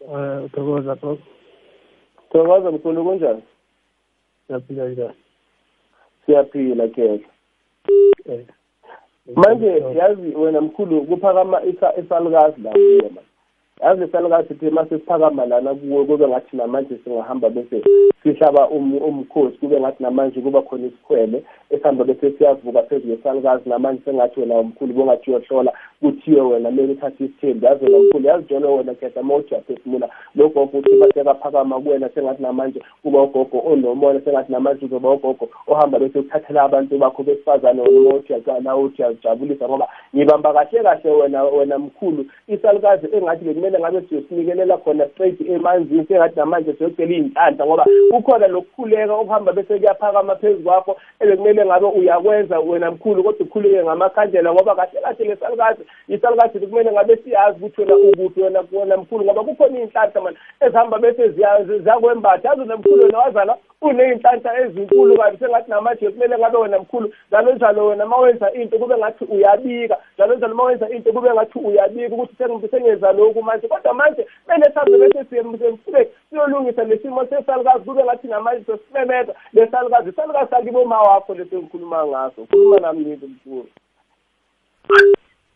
Um 0.00 0.44
uthokoza 0.44 0.94
gogo 0.94 1.18
thokoza 2.32 2.70
mkhulu 2.70 3.04
kunjani? 3.04 3.42
Saphila 4.48 4.88
njani 4.88 5.14
siyaphila 6.26 6.88
keke 6.88 7.26
manje 9.36 9.82
yazi 9.98 10.34
wena 10.36 10.60
mkhulu 10.60 11.02
kuphakama 11.02 11.62
isalukazi 11.98 12.62
la 12.62 12.70
kuye 12.70 13.02
manje 13.02 13.20
yazi 13.82 14.04
isalukazi 14.04 14.54
thi 14.54 14.70
mase 14.70 14.98
siphakama 14.98 15.46
lana 15.46 15.74
kuwe 15.74 16.04
kube 16.04 16.28
ngathi 16.28 16.56
namanje 16.56 16.98
singahamba 17.04 17.50
bese 17.50 17.82
sihlaba 18.24 18.68
um- 18.68 19.02
umkhosi 19.02 19.58
kube 19.58 19.80
ngathi 19.80 20.02
namanje 20.02 20.40
kuba 20.40 20.62
khona 20.62 20.86
isikhwele 20.86 21.42
esihamba 21.70 22.04
bese 22.04 22.30
siyavuka 22.30 22.82
phezu 22.82 23.06
kwesalukazi 23.06 23.68
namanje 23.68 24.02
sengathi 24.04 24.40
wena 24.40 24.54
umkhulu 24.54 24.94
bongathi 24.94 25.30
uyohlola 25.30 25.72
kuthiwe 26.00 26.40
wena 26.40 26.70
kumele 26.70 26.92
uthathe 26.92 27.24
isithembu. 27.24 27.66
Yazi 27.66 27.84
wena 27.84 27.98
mkhulu 27.98 28.26
yazi 28.26 28.44
njalo 28.44 28.76
wena 28.76 28.94
khetha 28.94 29.20
uma 29.20 29.34
uthi 29.34 29.54
uyaphefumula. 29.54 30.08
Logogo 30.34 30.78
uthi 30.78 30.96
basekaphakama 31.00 31.80
kuwena 31.80 32.08
sengathi 32.08 32.42
namanje 32.42 32.82
kuba 33.02 33.22
ugogo 33.22 33.62
onomoya 33.66 34.20
sengathi 34.20 34.52
namanje 34.52 34.84
uzoba 34.86 35.10
ugogo 35.10 35.48
ohamba 35.66 35.98
bese 35.98 36.18
ukuthathela 36.18 36.62
abantu 36.62 36.98
bakho 36.98 37.22
besifazane 37.22 37.82
wena 37.82 38.00
uma 38.00 38.14
uthi 38.14 38.32
uyacala 38.32 38.76
uthi 38.76 39.02
uyazijabulisa 39.02 39.68
ngoba 39.68 39.88
ngibamba 40.16 40.52
kahle 40.52 40.82
kahle 40.82 41.10
wena 41.10 41.44
wena 41.44 41.78
mkhulu. 41.78 42.26
Isalukazi 42.48 43.06
engathi 43.12 43.44
bekumele 43.44 43.78
ngabe 43.78 44.02
siyosinikelela 44.08 44.76
khona 44.76 45.08
straight 45.08 45.40
emanzini 45.40 46.06
sengathi 46.06 46.36
namanje 46.36 46.72
siyocela 46.72 47.12
iy'nhlanhla 47.12 47.66
ngoba 47.66 47.84
kukhona 48.14 48.46
lokukhuleka 48.46 49.14
okuhamba 49.14 49.52
bese 49.52 49.78
kuyaphakama 49.78 50.36
phezu 50.36 50.62
kwakho 50.62 50.96
ebekumele 51.20 51.66
ngabe 51.66 51.86
uyakwenza 51.86 52.60
wena 52.60 52.90
mkhulu 52.90 53.24
kodwa 53.24 53.46
ukhuleke 53.46 53.82
ngamakhandlela 53.84 54.52
ngoba 54.52 54.74
kahle 54.74 55.00
kahle 55.00 55.24
lesalukazi 55.24 55.82
isalukazi 56.08 56.58
kumele 56.66 56.92
ngabe 56.92 57.16
siyazi 57.16 57.58
ukuthi 57.64 57.80
wena 57.80 57.96
ukuphi 57.96 58.40
wena 58.42 58.64
wena 58.72 58.96
mkhulu 58.96 59.24
ngoba 59.24 59.44
kukhona 59.44 59.78
iy'nhlanhla 59.78 60.20
mani 60.20 60.36
ezihamba 60.60 60.98
bese 60.98 61.28
ziya- 61.28 61.78
ziyakwembatha. 61.82 62.48
Yazi 62.48 62.60
wena 62.60 62.76
mkhulu 62.76 63.02
wena 63.02 63.18
wazala 63.18 63.56
uney'nhlanhla 63.82 64.60
ezinkulu 64.60 65.16
kabi 65.18 65.36
sengathi 65.38 65.70
namanje 65.70 66.10
kumele 66.10 66.38
ngabe 66.38 66.58
wena 66.58 66.78
mkhulu 66.78 67.12
njalo 67.28 67.52
njalo 67.54 67.86
wena 67.86 68.06
uma 68.06 68.16
wenza 68.18 68.52
into 68.52 68.78
kube 68.78 68.96
ngathi 68.96 69.24
uyabika 69.24 69.96
njalo 70.14 70.34
njalo 70.34 70.54
uma 70.54 70.64
wenza 70.64 70.88
into 70.90 71.12
kube 71.12 71.30
ngathi 71.32 71.58
uyabika 71.58 72.14
ukuthi 72.14 72.34
sengi- 72.38 72.68
sengenza 72.70 73.12
lokhu 73.12 73.42
manje. 73.42 73.68
Kodwa 73.68 73.94
manje 73.94 74.26
kumele 74.46 74.64
sihambe 74.72 74.98
bese 74.98 75.24
semfuleki 75.30 76.10
siyolungisa 76.30 76.84
le 76.84 76.98
simo 76.98 77.24
sesalukazi 77.26 77.84
kube 77.84 78.03
ngathi 78.04 78.28
namanje 78.28 78.64
sosimemeza 78.64 79.34
lesalukazi 79.52 80.10
isalukazi 80.10 80.50
sakiboma 80.50 81.02
wakho 81.02 81.34
lesi 81.34 81.56
ngikhuluma 81.56 82.06
ngaso. 82.06 82.46
Khuluma 82.46 82.80
nami 82.80 83.04
ngithi 83.04 83.26
mkhulu 83.26 83.68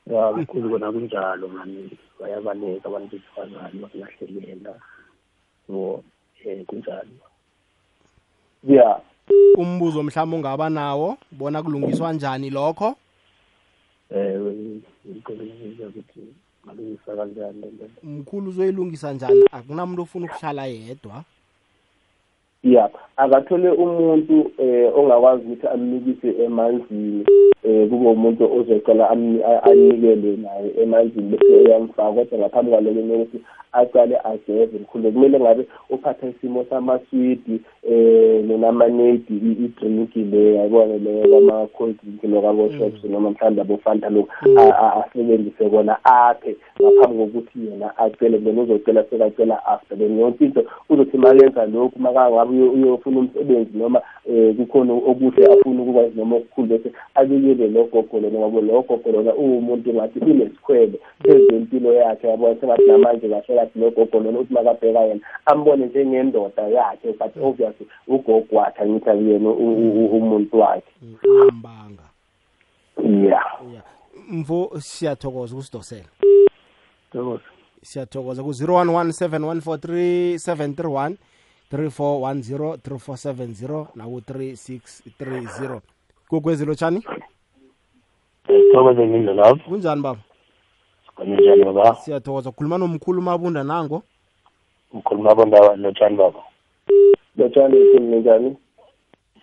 ya 0.07 0.33
mkhulu 0.33 0.71
kona 0.71 0.93
kunjalo 0.93 1.49
mani. 1.49 1.91
Bayabaleka 2.21 2.89
abantu 2.89 3.17
besifazane 3.17 3.81
bakulahlelela 3.83 4.75
so 5.67 6.03
um 6.47 6.65
kunjalo. 6.67 7.17
Ya. 8.65 9.01
Umbuzo 9.57 10.03
mhlawumbe 10.03 10.37
ungaba 10.37 10.71
nawo 10.71 11.17
bona 11.31 11.63
kulungiswa 11.63 12.13
njani 12.13 12.51
lokho? 12.51 12.97
Um 14.11 14.83
ngicebisa 15.07 15.87
ukuthi 15.87 16.35
malungisa 16.65 17.17
kanjani 17.17 17.61
lento 17.61 17.85
mkhulu 18.03 18.51
uzoyilungisa 18.51 19.13
njani? 19.13 19.45
Akunamuntu 19.53 20.03
ofuna 20.03 20.27
ukuhlala 20.27 20.67
yedwa. 20.67 21.25
Ya 22.75 22.91
akathole 23.17 23.71
umuntu 23.71 24.51
eh 24.59 24.91
ongakwazi 24.99 25.43
ukuthi 25.47 25.67
amnikise 25.67 26.45
emanzini 26.45 27.25
eh 27.65 27.89
kube 27.89 28.07
umuntu 28.09 28.45
ozocela 28.59 29.11
anikele 29.11 30.37
naye 30.37 30.71
emanzini 30.83 31.29
bese 31.37 31.57
uyamfaka. 31.65 32.13
Kodwa 32.13 32.39
ngaphambi 32.39 32.71
kwaloko 32.71 32.95
kumele 32.95 33.15
ukuthi 33.15 33.41
acale 33.73 34.17
ageze 34.25 34.79
mkhulu. 34.83 35.13
Kumele 35.13 35.41
ngabe 35.41 35.67
uphatha 35.91 36.27
isimo 36.29 36.65
samaswidi 36.71 37.61
eh 37.91 38.45
nonamanedi 38.45 39.35
i-drink 39.35 40.17
le 40.17 40.55
yayibona 40.55 40.97
leyo 40.99 41.29
kwama-cold 41.29 41.97
drink 42.03 42.35
lokabo-shops 42.35 43.05
noma 43.05 43.31
mhlawumbe 43.31 43.61
abofanta 43.63 44.09
lokhu 44.11 44.31
a- 44.59 45.05
asebenzise 45.05 45.69
kona 45.71 46.05
aphe 46.05 46.57
ngaphambi 46.83 47.19
kokuthi 47.19 47.59
yena 47.71 47.99
acele 47.99 48.39
then 48.39 48.59
uzocela 48.59 49.05
sekacela 49.05 49.67
after. 49.67 49.99
Then 49.99 50.19
yonke 50.21 50.45
into 50.45 50.65
uzothi 50.91 51.19
makenza 51.19 51.67
lokhu 51.67 51.99
makangabe 51.99 52.37
uyofuna 52.63 53.19
umsebenzi 53.19 53.79
noma 53.79 54.03
um 54.27 54.55
kukhona 54.55 54.93
okuhle 54.93 55.47
afuna 55.47 55.83
ukukwazi 55.83 56.19
noma 56.19 56.37
okukhulu 56.37 56.69
bese 56.69 56.93
abikele 57.15 57.69
lo 57.69 57.85
gogo 57.85 58.21
lona 58.21 58.39
ngoba 58.39 58.61
lo 58.61 58.83
gogo 58.83 59.13
lona 59.13 59.35
uwumuntu 59.35 59.95
ngathi 59.95 60.19
unesikhwele 60.19 61.01
phezu 61.23 61.47
kwempilo 61.47 61.93
yakhe 61.93 62.29
yabona 62.29 62.61
sengathi 62.61 62.87
namanje 62.87 63.29
kahle 63.29 63.43
kahle 63.47 63.71
lo 63.77 63.91
gogo 63.91 64.21
lona 64.21 64.39
uthi 64.39 64.55
makabheka 64.55 65.01
yena 65.01 65.21
ambone 65.47 65.87
njengendoda 65.87 66.63
yakhe 66.69 67.13
but 67.13 67.37
obviously 67.43 67.87
ugogo 68.09 68.57
wakhe 68.57 68.83
angithi 68.83 69.11
akuyena 69.11 69.51
u- 69.51 69.55
u- 69.55 70.05
u- 70.05 70.17
umuntu 70.17 70.59
wakhe. 70.61 70.83
Uyambanga 71.25 72.03
ya 73.05 73.43
ya 73.75 73.83
mvo 74.31 74.71
siyathokoza 74.79 75.55
ukusidosela. 75.55 76.09
Thokoza. 77.13 77.43
Siyathokoza 77.83 78.43
ku-011 78.43 81.15
3410 81.73 82.77
3470 82.77 83.87
naku-3630 83.95 85.81
kokwezilo 86.29 86.75
tshani 86.75 87.05
thokoza 88.73 89.07
ngindo 89.07 89.35
lapho 89.35 89.71
kunjani 89.71 90.03
baba? 90.03 90.21
Kanjani 91.17 91.65
baba. 91.65 91.95
Siyathokoza. 91.95 92.51
Kukhuluma 92.51 92.79
nomkhulu 92.79 93.23
mabunda 93.23 93.65
nango. 93.65 94.03
Mkhuluma 94.93 95.35
bonda 95.35 95.77
lotshani 95.77 96.17
baba. 96.17 96.41
Lotshani 97.37 97.77
ikhulu 97.81 98.21
njani? 98.21 98.57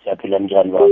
Siyaphila 0.02 0.38
njani 0.38 0.72
baba? 0.72 0.88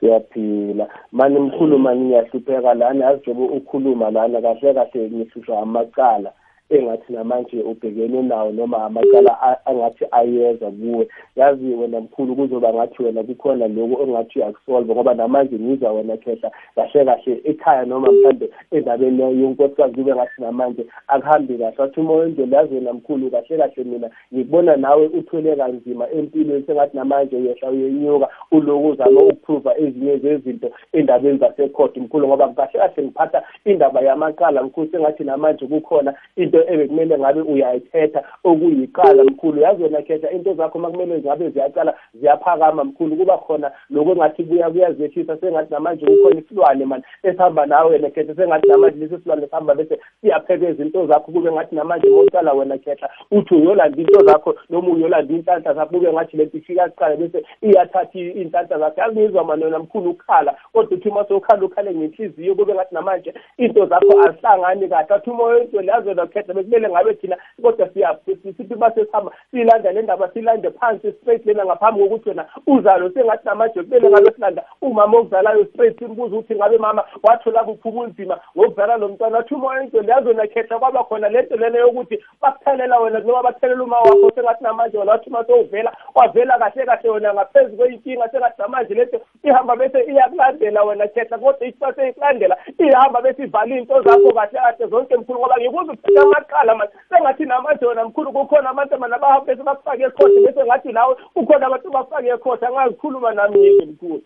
Siyaphila. 0.00 0.88
Mani 1.12 1.38
mkhulu 1.40 1.78
mani 1.78 2.04
ngiyahlupheka 2.04 2.74
lana. 2.74 3.04
Yazi 3.04 3.20
njengoba 3.20 3.54
ukhuluma 3.54 4.10
lana 4.10 4.40
kahle 4.40 4.74
kahle 4.74 5.10
ngihlushwa 5.10 5.62
amacala. 5.62 6.32
Engathi 6.70 7.12
namanje 7.12 7.62
ubhekene 7.62 8.22
nawo 8.22 8.52
noma 8.52 8.84
amacala 8.84 9.42
a- 9.42 9.66
angathi 9.66 10.04
ayeza 10.10 10.70
kuwe. 10.70 11.08
Yazi 11.36 11.66
wena 11.74 12.00
mkhulu 12.00 12.34
kuzoba 12.36 12.74
ngathi 12.74 13.02
wena 13.02 13.22
kukhona 13.22 13.68
lokhu 13.68 14.02
ongathi 14.02 14.38
uyakusolva 14.38 14.94
ngoba 14.94 15.14
namanje 15.14 15.56
ngizwa 15.58 15.92
wena 15.92 16.16
khehla 16.16 16.50
kahle 16.74 17.04
kahle 17.04 17.40
ekhaya 17.44 17.84
noma 17.84 18.12
mhlambe 18.12 18.50
endabeni 18.72 19.20
yonkosikazi 19.42 19.94
kube 19.94 20.14
ngathi 20.14 20.42
namanje 20.42 20.86
akuhambi 21.08 21.58
kahle. 21.58 21.74
Wathi 21.78 22.00
uma 22.00 22.12
wendlela 22.14 22.56
yazi 22.56 22.74
wena 22.74 22.92
mkhulu 22.92 23.30
kahle 23.30 23.56
kahle 23.58 23.84
mina 23.84 24.10
ngikubona 24.34 24.76
nawe 24.76 25.06
uthwele 25.06 25.56
kanzima 25.56 26.10
empilweni 26.10 26.62
sengathi 26.66 26.96
namanje 26.96 27.36
uyehla 27.36 27.70
uyenyuka 27.70 28.28
uloku 28.52 28.88
uzama 28.88 29.20
ukuphruva 29.20 29.78
ezinye 29.78 30.16
zezinto 30.18 30.70
endabeni 30.92 31.38
zasekhodi 31.38 32.00
mkhulu 32.00 32.26
ngoba 32.28 32.48
kahle 32.48 32.78
kahle 32.78 33.02
ngiphatha 33.02 33.42
indaba 33.64 34.00
yamaqala 34.00 34.62
mkhulu 34.62 34.88
sengathi 34.90 35.24
namanje 35.24 35.66
kukhona 35.66 36.14
into 36.36 36.57
ebekumele 36.66 37.18
ngabe 37.18 37.40
uyayithetha 37.40 38.22
okuyiqala 38.44 39.24
mkhulu. 39.24 39.60
Yazi 39.60 39.82
wena 39.82 40.02
khetha 40.02 40.30
into 40.30 40.54
zakho 40.54 40.78
uma 40.78 40.90
kumele 40.90 41.18
ngabe 41.18 41.50
ziyaqala 41.50 41.94
ziyaphakama 42.14 42.84
mkhulu. 42.84 43.16
Kuba 43.16 43.38
khona 43.38 43.72
lokhu 43.90 44.12
engathi 44.12 44.44
kuya 44.44 44.70
kuyazehlisa 44.70 45.36
sengathi 45.36 45.72
namanje 45.74 46.06
kukhona 46.06 46.40
isilwane 46.40 46.84
mani 46.84 47.02
esihamba 47.22 47.66
nawe 47.66 47.90
wena 47.90 48.10
khetha 48.10 48.34
sengathi 48.34 48.68
namanje 48.68 48.98
lesi 48.98 49.22
silwane 49.22 49.46
sihamba 49.46 49.74
bese 49.74 49.98
siyaphekeza 50.20 50.82
into 50.82 51.06
zakho. 51.06 51.32
Kube 51.32 51.52
ngathi 51.52 51.74
namanje 51.76 52.08
moqala 52.08 52.52
wena 52.52 52.78
khetha 52.78 53.08
uthi 53.30 53.54
uyolanda 53.54 53.98
into 53.98 54.26
zakho 54.26 54.54
noma 54.70 54.88
uyolanda 54.88 55.34
inhlanhla 55.34 55.74
zakho 55.74 55.94
kube 55.94 56.12
ngathi 56.12 56.36
lento 56.36 56.58
ifika 56.58 56.88
kuqala 56.88 57.16
bese 57.16 57.44
iyathatha 57.62 58.18
iy'nhlanhla 58.18 58.78
zakho. 58.78 59.00
Yazi 59.00 59.20
ngizwa 59.20 59.44
mani 59.44 59.64
wena 59.64 59.78
mkhulu 59.78 60.10
ukhala. 60.10 60.56
Kodwa 60.72 60.98
uthi 60.98 61.08
uma 61.08 61.24
sowukhala 61.24 61.64
ukhale 61.64 61.94
ngenhliziyo 61.94 62.54
kube 62.54 62.74
ngathi 62.74 62.94
namanje 62.94 63.34
into 63.56 63.86
zakho 63.86 64.20
azihlangani 64.20 64.88
kahle. 64.88 65.14
Athi 65.14 65.30
uma 65.30 65.44
wento 65.44 65.80
leyazi 65.80 66.08
wena 66.08 66.26
khetha 66.48 66.54
bekumele 66.54 66.88
ngabe 66.88 67.14
thina 67.14 67.36
kodwa 67.62 67.88
sithi 67.88 68.74
basesihamba 68.74 69.32
siyilanda 69.50 69.92
le 69.92 70.02
ndaba 70.02 70.30
silande 70.32 70.70
phansi 70.70 71.12
straight 71.12 71.46
lena 71.46 71.64
ngaphambi 71.64 72.02
kokuthi 72.02 72.28
wena 72.28 72.46
uzalo 72.66 73.10
sengathi 73.10 73.44
namanje 73.44 73.82
kumele 73.82 74.10
ngabe 74.10 74.32
silanda 74.34 74.64
umama 74.82 75.18
okuzalayo 75.18 75.64
straight 75.64 75.98
simbuza 75.98 76.36
ukuthi 76.36 76.54
ngabe 76.54 76.78
mama 76.78 77.04
wathola 77.22 77.64
kuphi 77.64 77.88
ubunzima 77.88 78.40
ngokuzala 78.56 78.96
lo 78.96 79.08
mntwana. 79.08 79.38
Wathi 79.38 79.54
uma 79.54 79.68
wento 79.68 80.02
leyazi 80.02 80.28
wena 80.28 80.46
khetha 80.46 80.78
kwaba 80.78 81.04
khona 81.04 81.28
lento 81.28 81.56
lena 81.56 81.78
yokuthi 81.78 82.24
bakuthalela 82.42 83.00
wena 83.00 83.18
noma 83.18 83.42
bathalela 83.42 83.84
uma 83.84 83.98
wakho 83.98 84.30
sengathi 84.34 84.64
namanje 84.64 84.98
wena 84.98 85.12
wathi 85.12 85.30
uma 85.30 85.44
sowuvela 85.44 85.92
wavela 86.14 86.58
kahle 86.58 86.86
kahle 86.86 87.10
wena 87.10 87.34
ngaphezu 87.34 87.76
kweyinkinga 87.76 88.28
sengathi 88.28 88.62
namanje 88.62 88.94
lento 88.94 89.20
ihamba 89.44 89.76
bese 89.76 90.00
iyakulandela 90.00 90.82
wena 90.82 91.06
khetha 91.08 91.38
kodwa 91.38 91.66
ithi 91.66 91.78
base 91.80 92.08
ikulandela 92.08 92.56
ihamba 92.78 93.20
bese 93.22 93.42
ivala 93.42 93.74
iy'nto 93.76 94.02
zakho 94.02 94.32
kahle 94.32 94.58
kahle 94.58 94.86
zonke 94.90 95.16
mkhulu 95.16 95.38
ngoba 95.38 95.56
ngikuze 95.60 95.92
uphethe 95.92 96.37
amaqala 96.38 96.74
manje 96.74 96.92
sengathi 97.08 97.44
namanje 97.44 97.86
wena 97.86 98.04
mkhulu 98.04 98.32
kukhona 98.32 98.70
abantu 98.70 98.98
mana 98.98 99.18
bahamba 99.18 99.46
bese 99.46 99.62
bakufake 99.62 100.02
ekhodi 100.02 100.46
bese 100.46 100.64
ngathi 100.64 100.92
nawe 100.92 101.16
kukhona 101.34 101.66
abantu 101.66 101.90
bakufake 101.90 102.28
ekhodi 102.28 102.66
angazikhuluma 102.66 103.32
nami 103.34 103.58
ngike 103.58 103.86
mkhulu 103.86 104.22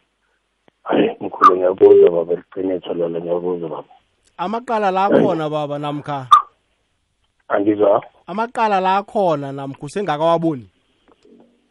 hayi 0.85 1.17
mkhulu 1.21 1.57
ngiyabuza 1.57 2.11
baba 2.11 2.35
liqiniso 2.35 2.95
lolo 2.95 3.21
ngiyabuza 3.21 3.69
baba. 3.69 3.85
Amaqala 4.39 4.91
la 4.91 5.09
khona 5.09 5.51
baba 5.51 5.79
namkha? 5.79 6.27
Angizwa? 7.49 8.03
Amaqala 8.27 8.81
la 8.81 9.03
khona 9.03 9.53
namkha 9.53 9.87
usengakawaboni? 9.87 10.69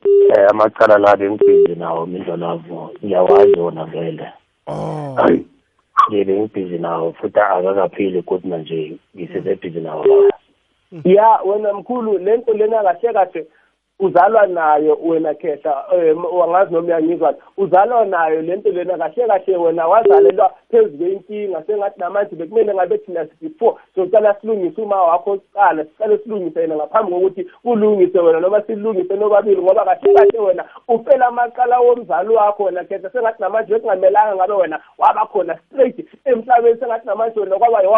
Um 0.06 0.48
amacala 0.50 0.98
la 0.98 1.18
bengibhizi 1.18 1.76
nawo 1.76 2.06
mindlolavo 2.06 2.92
ngiyawazi 3.04 3.60
wona 3.60 3.86
vele. 3.86 4.28
Oh. 4.68 5.16
Hayi. 5.16 5.46
Ngebe 6.10 6.40
ngibhizi 6.40 6.78
nawo 6.78 7.14
futhi 7.14 7.40
akakaphili 7.40 8.22
kodwa 8.22 8.50
manje 8.50 8.98
ngisesebhizi 9.16 9.80
nawo 9.80 10.04
baba 10.04 10.42
ya 11.04 11.40
wena 11.46 11.74
mkhulu 11.74 12.18
lento 12.18 12.54
lena 12.54 12.84
kahle 12.84 13.14
kahle. 13.14 13.48
Uzalwa 14.02 14.48
nayo 14.48 14.98
wena 15.04 15.34
khehla 15.34 15.86
um 15.94 16.26
wangazi 16.40 16.74
noma 16.74 16.88
uyangizwa. 16.88 17.36
Uzalwa 17.58 18.06
nayo 18.06 18.42
lento 18.42 18.70
lena 18.70 18.98
kahle 18.98 19.28
kahle 19.28 19.58
wena 19.58 19.88
wazalelwa 19.88 20.54
phezu 20.72 20.98
kwenkinga 20.98 21.64
sengathi 21.64 22.00
namanje 22.00 22.36
bekumele 22.36 22.74
ngabe 22.74 22.98
thina 22.98 23.28
before 23.42 23.76
socala 23.96 24.36
silungise 24.42 24.82
uma 24.82 25.04
wakho 25.04 25.38
siqala 25.38 25.86
siqale 25.86 26.18
silungise 26.18 26.62
yena 26.62 26.76
ngaphambi 26.76 27.12
kokuthi 27.12 27.48
ulungise 27.64 28.20
wena 28.20 28.40
noma 28.40 28.62
silungise 28.62 29.16
nobabili 29.16 29.62
ngoba 29.62 29.86
kahle 29.86 30.14
kahle 30.14 30.40
wena 30.40 30.66
ufela 30.88 31.28
amaqala 31.28 31.80
womzali 31.80 32.30
wakho 32.30 32.64
wena 32.64 32.84
khetha 32.84 33.10
sengathi 33.10 33.42
namanje 33.42 33.74
bekungamelanga 33.74 34.36
ngabe 34.36 34.54
wena 34.54 34.80
waba 34.98 35.26
khona 35.26 35.58
straight 35.58 36.08
emhlabeni 36.26 36.80
sengathi 36.80 37.08
namanje 37.08 37.40
wena 37.40 37.58
kwaba 37.58 37.90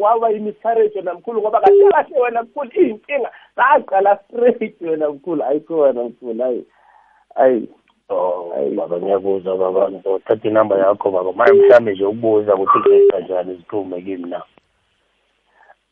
waba 0.00 0.30
i-miscarriage 0.30 0.98
wena 0.98 1.14
mkhulu 1.14 1.40
ngoba 1.40 1.60
kahle 1.60 1.90
kahle 1.90 2.20
wena 2.20 2.42
mkhulu 2.42 2.70
iy'nkinga 2.74 3.30
zaqala 3.56 4.18
straight 4.28 4.80
wena 4.80 5.10
mkhulu. 5.10 5.42
Ayikho 5.52 5.78
wena 5.78 6.04
mkhulu 6.04 6.42
hayi 6.42 6.64
ayi 7.34 7.68
Oh, 8.08 8.52
baba 8.76 9.00
ngiyakuzwa 9.00 9.56
baba 9.56 9.90
ngizothatha 9.90 10.48
inamba 10.48 10.76
yakho 10.78 11.10
baba 11.10 11.32
manje 11.32 11.52
mhlambe 11.52 11.92
nje 11.92 12.04
ukubuza 12.04 12.54
ukuthi 12.54 12.78
kuyenza 12.82 13.20
njani 13.20 13.54
ziphume 13.54 14.02
kimi 14.02 14.28
na? 14.30 14.42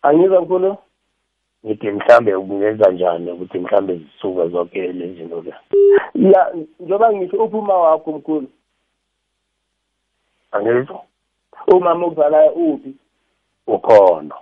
Angizwa 0.02 0.40
mkhulu? 0.40 0.76
Ngithi 1.66 1.90
mhlambe 1.90 2.34
ungenza 2.34 2.90
njani 2.90 3.32
ukuthi 3.32 3.58
mhlambe 3.58 3.94
zisuka 3.96 4.48
zonke 4.48 4.92
lezi 4.92 5.14
zinto 5.14 5.42
le? 5.42 5.54
Ya 6.14 6.52
njengoba 6.80 7.12
ngisho 7.12 7.44
uphuma 7.44 7.76
wakho 7.78 8.12
mkhulu. 8.12 8.48
Angizwa? 10.52 11.02
Umama 11.66 12.06
okuzalayo 12.06 12.52
uphi? 12.52 12.94
Ukhona. 13.66 14.34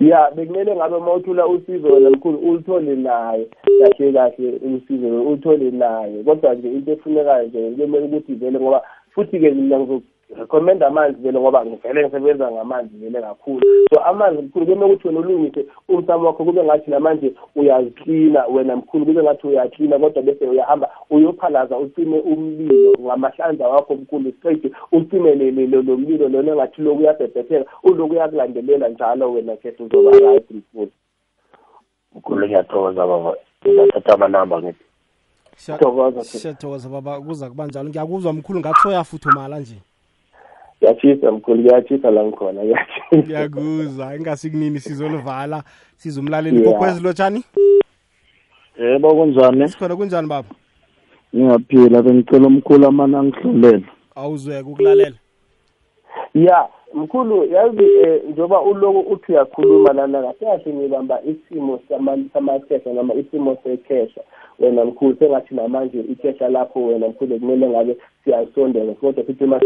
Ya 0.00 0.30
bekumele 0.30 0.76
ngabe 0.76 0.96
uma 0.96 1.12
uthula 1.14 1.46
usizo 1.46 1.88
wena 1.88 2.10
mkhulu 2.10 2.38
ulithole 2.38 2.96
naye 2.96 3.48
kahle 3.80 4.12
kahle 4.12 4.60
usizo 4.76 5.22
ulithole 5.22 5.70
naye. 5.70 6.22
Kodwa 6.22 6.54
nje 6.54 6.68
into 6.68 6.92
efunekayo 6.92 7.46
nje 7.46 7.70
kumele 7.70 8.04
ukuthi 8.04 8.34
vele 8.34 8.60
ngoba 8.60 8.82
futhi-ke 9.14 9.50
mina 9.50 9.78
recommend 10.36 10.82
amanzi 10.82 11.22
vele 11.22 11.40
ngoba 11.40 11.64
ngivele 11.66 12.02
ngisebenza 12.02 12.50
ngamanzi 12.50 12.96
vele 12.96 13.20
kakhulu. 13.20 13.62
So 13.94 14.00
amanzi 14.00 14.42
mkhulu 14.42 14.66
kumele 14.66 14.84
ukuthi 14.92 15.08
wena 15.08 15.20
ulungise 15.20 15.66
umsamo 15.88 16.26
wakho 16.26 16.44
kube 16.44 16.64
ngathi 16.64 16.90
namanje 16.90 17.34
uyaziklina 17.56 18.46
wena 18.46 18.76
mkhulu 18.76 19.06
kube 19.06 19.22
ngathi 19.22 19.46
uyaklina 19.46 19.98
kodwa 19.98 20.22
bese 20.22 20.46
uyahamba 20.46 20.90
uyophalaza 21.10 21.78
ucime 21.78 22.20
umlilo 22.20 22.94
ngamahlanza 23.00 23.68
wakho 23.68 23.94
mkhulu 23.94 24.32
straight 24.32 24.72
ucime 24.92 25.34
lo 25.34 25.96
mlilo 25.96 26.28
lona 26.28 26.52
engathi 26.52 26.82
loku 26.82 27.00
uyabhebhetheka 27.00 27.70
uloku 27.82 28.12
uyakulandelela 28.12 28.88
njalo 28.88 29.32
wena 29.32 29.56
khetha 29.56 29.84
uzoba 29.84 30.10
right 30.10 30.50
mkhulu. 30.50 30.90
Mkhulu 32.14 32.46
ngiyathokoza 32.46 33.06
baba. 33.06 33.34
Ngizathatha 33.66 34.14
amanamba 34.14 34.62
ngithi. 34.62 34.84
Thokoza, 35.78 36.24
siyathokoza 36.24 36.88
baba. 36.88 37.20
Kuza 37.20 37.48
kuba 37.48 37.66
njalo. 37.66 37.88
Ngiyakuzwa 37.88 38.32
mkhulu 38.32 38.60
ngathi 38.60 38.80
soyafuthumala 38.80 39.60
nje. 39.60 39.76
Ngiyatshisa 40.82 41.32
mkhulu 41.32 41.58
ngiyatshisa 41.60 42.10
la 42.10 42.24
ngikhona 42.24 42.64
ngiyatshisa 42.64 43.16
ngiyakuzwa 43.16 44.16
ingasikunini 44.16 44.80
sizolivala 44.80 45.62
sizumlaleli 45.96 46.60
Yeah. 46.60 46.72
kokwezi 46.72 47.02
lotshani? 47.02 47.44
Yebo 48.78 49.14
kunjani? 49.14 49.68
Sikhona 49.68 49.96
kunjani 49.96 50.28
baba? 50.28 50.48
Ngiyaphila 51.36 52.02
bengicela 52.02 52.46
umkhulu 52.46 52.86
amane 52.86 53.16
angihlolela 53.16 53.82
awuzweka 54.16 54.68
ukulalela. 54.68 55.16
Ya 56.34 56.68
mkhulu 56.94 57.44
yazi 57.44 57.84
eh, 57.84 58.22
njengoba 58.24 58.60
uloku 58.60 58.98
uthi 59.12 59.32
uyakhuluma 59.32 59.92
lana 59.92 60.22
kahle 60.22 60.34
kahle 60.64 60.74
ngibamba 60.74 61.20
isimo 61.22 61.80
sama- 61.88 62.18
samakhesha 62.32 62.92
noma 62.92 63.14
isimo 63.14 63.56
sekhesha 63.64 64.20
wena 64.58 64.84
mkhulu 64.84 65.16
sengathi 65.18 65.54
namanje 65.54 66.00
ikhesha 66.00 66.48
lakho 66.48 66.86
wena 66.86 67.08
mkhulu 67.08 67.38
kumele 67.38 67.68
ngabe 67.68 67.96
siyalisondeza 68.24 68.92
kodwa 68.92 69.24
futhi 69.24 69.44
uma 69.44 69.60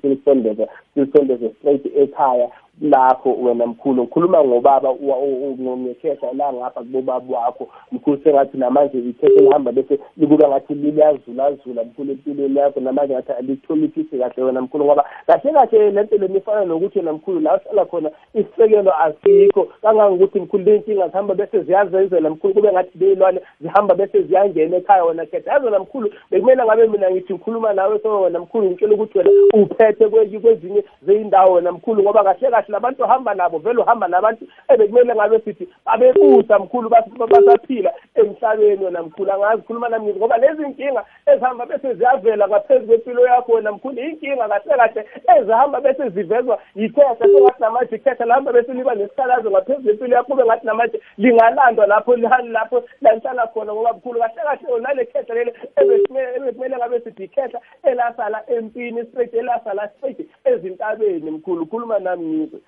silisondeza 0.00 0.68
silisondeze 0.94 1.48
straight 1.48 1.86
ekhaya 1.96 2.50
lapho 2.80 3.36
wena 3.42 3.66
mkhulu. 3.66 4.02
Ngikhuluma 4.02 4.44
ngobaba 4.44 4.94
ngekhehla 4.94 6.32
la 6.32 6.52
ngapha 6.52 6.80
kubobaba 6.80 7.38
wakho. 7.38 7.68
Mkhulu 7.92 8.20
sengathi 8.24 8.58
namanje 8.58 8.98
ikhehla 8.98 9.42
lihamba 9.42 9.72
bese 9.72 9.98
libuka 10.16 10.48
ngathi 10.48 10.74
liyazulazula 10.74 11.84
mkhulu 11.84 12.12
empilweni 12.12 12.58
yakho. 12.58 12.80
Namanje 12.80 13.14
ngathi 13.14 13.32
alitholisisi 13.32 14.18
kahle 14.18 14.42
wena 14.42 14.60
mkhulu 14.60 14.84
ngoba 14.84 15.04
kahle 15.26 15.52
kahle 15.52 15.90
lento 15.90 16.16
leni 16.16 16.38
ifana 16.38 16.64
nokuthi 16.64 16.98
wena 16.98 17.12
mkhulu 17.12 17.40
la 17.40 17.56
uhlala 17.56 17.84
khona 17.84 18.10
isisekelo 18.34 18.92
asikho. 19.00 19.68
Kangangokuthi 19.82 20.40
mkhulu 20.40 20.64
ley'nkinga 20.64 21.08
zihamba 21.08 21.34
bese 21.34 21.60
ziyazenzela 21.62 22.30
mkhulu 22.30 22.54
kube 22.54 22.72
ngathi 22.72 22.98
ley'lwane 22.98 23.40
zihamba 23.60 23.94
bese 23.94 24.11
ziyangena 24.20 24.76
ekhaya 24.76 25.04
wena 25.04 25.26
khetha. 25.26 25.52
Yazi 25.52 25.64
wena 25.66 25.78
mkhulu 25.78 26.12
bekumele 26.30 26.64
ngabe 26.64 26.86
mina 26.86 27.10
ngithi 27.10 27.32
ngikhuluma 27.34 27.72
nawe 27.72 27.98
so 27.98 28.20
wena 28.20 28.38
mkhulu 28.38 28.66
ngitshela 28.66 28.94
ukuthi 28.94 29.18
wena 29.18 29.30
uphethe 29.54 30.04
kwe- 30.06 30.40
kwezinye 30.40 30.84
zey'ndawo 31.02 31.52
wena 31.54 31.72
mkhulu 31.72 32.02
ngoba 32.02 32.24
kahle 32.24 32.50
kahle 32.50 32.64
labantu 32.68 33.02
ohamba 33.04 33.34
nabo 33.34 33.58
vele 33.58 33.80
uhamba 33.80 34.08
nabantu 34.08 34.44
ebekumele 34.68 35.14
ngabe 35.14 35.38
sithi 35.40 35.68
babekusa 35.86 36.58
mkhulu 36.58 36.88
bas- 36.88 37.28
basaphila 37.28 37.92
emhlabeni 38.14 38.84
wena 38.84 39.02
mkhulu. 39.02 39.32
Angazi 39.32 39.62
khuluma 39.62 39.88
nami 39.88 40.04
ngithi 40.04 40.18
ngoba 40.18 40.36
lezi 40.38 40.62
nkinga 40.62 41.04
ezihamba 41.26 41.66
bese 41.66 41.94
ziyavela 41.94 42.48
ngaphezu 42.48 42.86
kwempilo 42.86 43.26
yakho 43.26 43.52
wena 43.52 43.72
mkhulu 43.72 44.00
inkinga 44.00 44.48
kahle 44.48 44.76
kahle 44.76 45.06
ezihamba 45.38 45.80
bese 45.80 46.08
zivezwa 46.08 46.58
yikhehla 46.76 47.16
sengathi 47.16 47.60
namanje 47.60 47.96
ikhehla 47.96 48.26
lihamba 48.26 48.52
bese 48.52 48.72
liba 48.72 48.94
nesikhalazo 48.94 49.50
ngaphezu 49.50 49.82
kwempilo 49.82 50.16
yakho 50.16 50.30
kube 50.32 50.44
ngathi 50.44 50.66
namanje 50.66 51.00
lingalandwa 51.18 51.86
lapho 51.86 52.16
lihani 52.16 52.48
lapho 52.48 52.82
lalihlala 53.00 53.46
khona 53.46 53.72
ngoba 53.74 53.94
mkhulu 54.02 54.20
kahle 54.20 54.42
kahle 54.42 54.80
nale 54.80 55.04
khehla 55.04 55.34
leli 55.34 55.52
ebekumele 55.76 56.36
ebekumele 56.36 56.76
ngabe 56.76 57.00
sithi 57.00 57.24
ikhehla 57.24 57.60
elasala 57.82 58.50
empini 58.50 59.04
straight 59.04 59.34
elasala 59.34 59.88
straight 59.88 60.28
ezintabeni 60.44 61.30
mkhulu 61.30 61.66
khuluma 61.66 61.98
nami 61.98 62.26
ngizwe. 62.26 62.60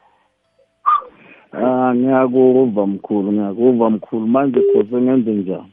Ah 1.52 1.94
ngiyakuva 1.94 2.86
mkhulu 2.86 3.32
ngiyakuva 3.32 3.90
mkhulu. 3.90 4.26
Manje 4.26 4.60
khose 4.60 4.96
ngenze 4.96 5.30
njani? 5.30 5.72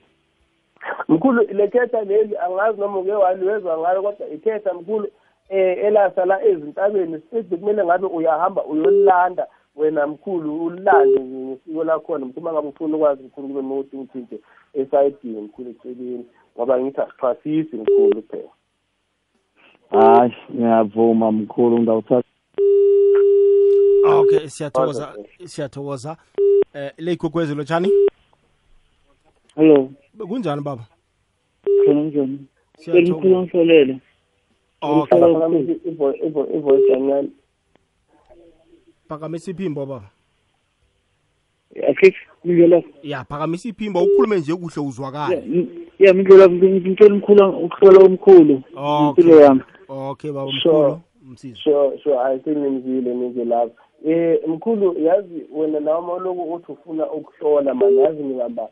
Mkhulu 1.08 1.42
le 1.42 1.68
khetha 1.68 2.02
leli 2.04 2.38
angazi 2.38 2.82
noma 2.82 3.00
uke 3.00 3.12
waliwezwa 3.12 3.78
ngayo 3.78 4.02
kodwa 4.02 4.30
ikhetha 4.30 4.74
mkhulu 4.74 5.08
eh 5.50 5.78
elasala 5.86 6.44
ezintabeni 6.46 7.22
sithi 7.30 7.58
kumele 7.58 7.86
ngabe 7.86 8.08
uyahamba 8.08 8.66
uyolanda. 8.66 9.48
Wena 9.76 10.08
mkhulu 10.08 10.66
ulande 10.66 11.20
ngesiko 11.20 11.84
lakhona 11.84 12.26
mkhulu 12.26 12.42
uma 12.42 12.54
ngabe 12.54 12.68
ufuna 12.68 12.98
ukwazi 12.98 13.24
mkhulu 13.24 13.48
kube 13.48 13.62
nokuthi 13.62 13.98
ngithinte 13.98 14.40
esayidini 14.74 15.42
mkhulu 15.42 15.70
eceleni 15.70 16.26
ngoba 16.58 16.80
ngithi 16.80 17.02
asichasisi 17.02 17.76
mkhulu 17.76 18.22
phela 18.22 18.50
hayi 19.90 20.34
ngiyavuma 20.56 21.32
mkhulu 21.32 21.78
ngizawuthatha 21.80 22.28
okay 24.06 24.48
siyathokoza 24.48 25.16
siyathokoza. 25.46 26.18
Eh 26.74 26.92
le 26.98 27.12
ikokwezi 27.14 27.56
lotshani? 27.56 27.90
Hello. 29.56 29.90
Kunjani 30.28 30.62
baba? 30.62 30.84
Khona 31.86 32.02
njani 32.02 32.40
Siyathokoza. 32.78 32.92
belikhulu 32.94 33.42
ngihlolele 33.42 33.98
okay. 34.82 35.20
Ivoice 36.56 36.92
yancane 36.92 37.30
phakamisa 39.12 39.52
iphimbo 39.52 39.86
baba. 39.86 40.10
Akhe 41.90 42.16
ngidlola 42.46 42.84
ya 43.04 43.24
phakamisa 43.24 43.70
iphimbo 43.70 44.04
ukhulume 44.04 44.40
nje 44.40 44.56
kuhle 44.56 44.82
uzwakale. 44.88 45.68
Ya 46.00 46.14
ngidlola 46.14 46.50
ngicela 46.50 47.16
umkhulu 47.16 47.50
ukuhlola 47.66 48.00
umkhulu 48.00 48.62
okay. 48.76 49.08
impilo 49.08 49.42
yami. 49.42 49.62
Okay 49.90 50.32
baba 50.32 50.52
mkhulu 50.52 51.02
msiza 51.32 51.56
sure 51.56 52.00
sure 52.04 52.18
i 52.20 52.40
think 52.40 52.58
nimzile 52.58 53.14
nize 53.14 53.46
lapho 53.46 53.76
eh 54.06 54.40
mkhulu 54.48 55.00
yazi 55.00 55.46
wena 55.54 55.80
noma 55.80 56.18
lokhu 56.18 56.54
uthi 56.54 56.72
ufuna 56.72 57.12
ukuhlola 57.12 57.74
manje 57.74 58.02
yazi 58.02 58.24
ngibamba 58.24 58.70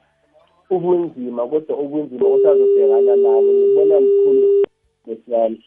ubunzima 0.69 1.47
kodwa 1.47 1.77
ubunzima 1.77 2.27
usazobhekana 2.27 3.15
nabo 3.15 3.41
ngibona 3.41 3.99
mkhulu 3.99 4.65
lesiyami 5.07 5.63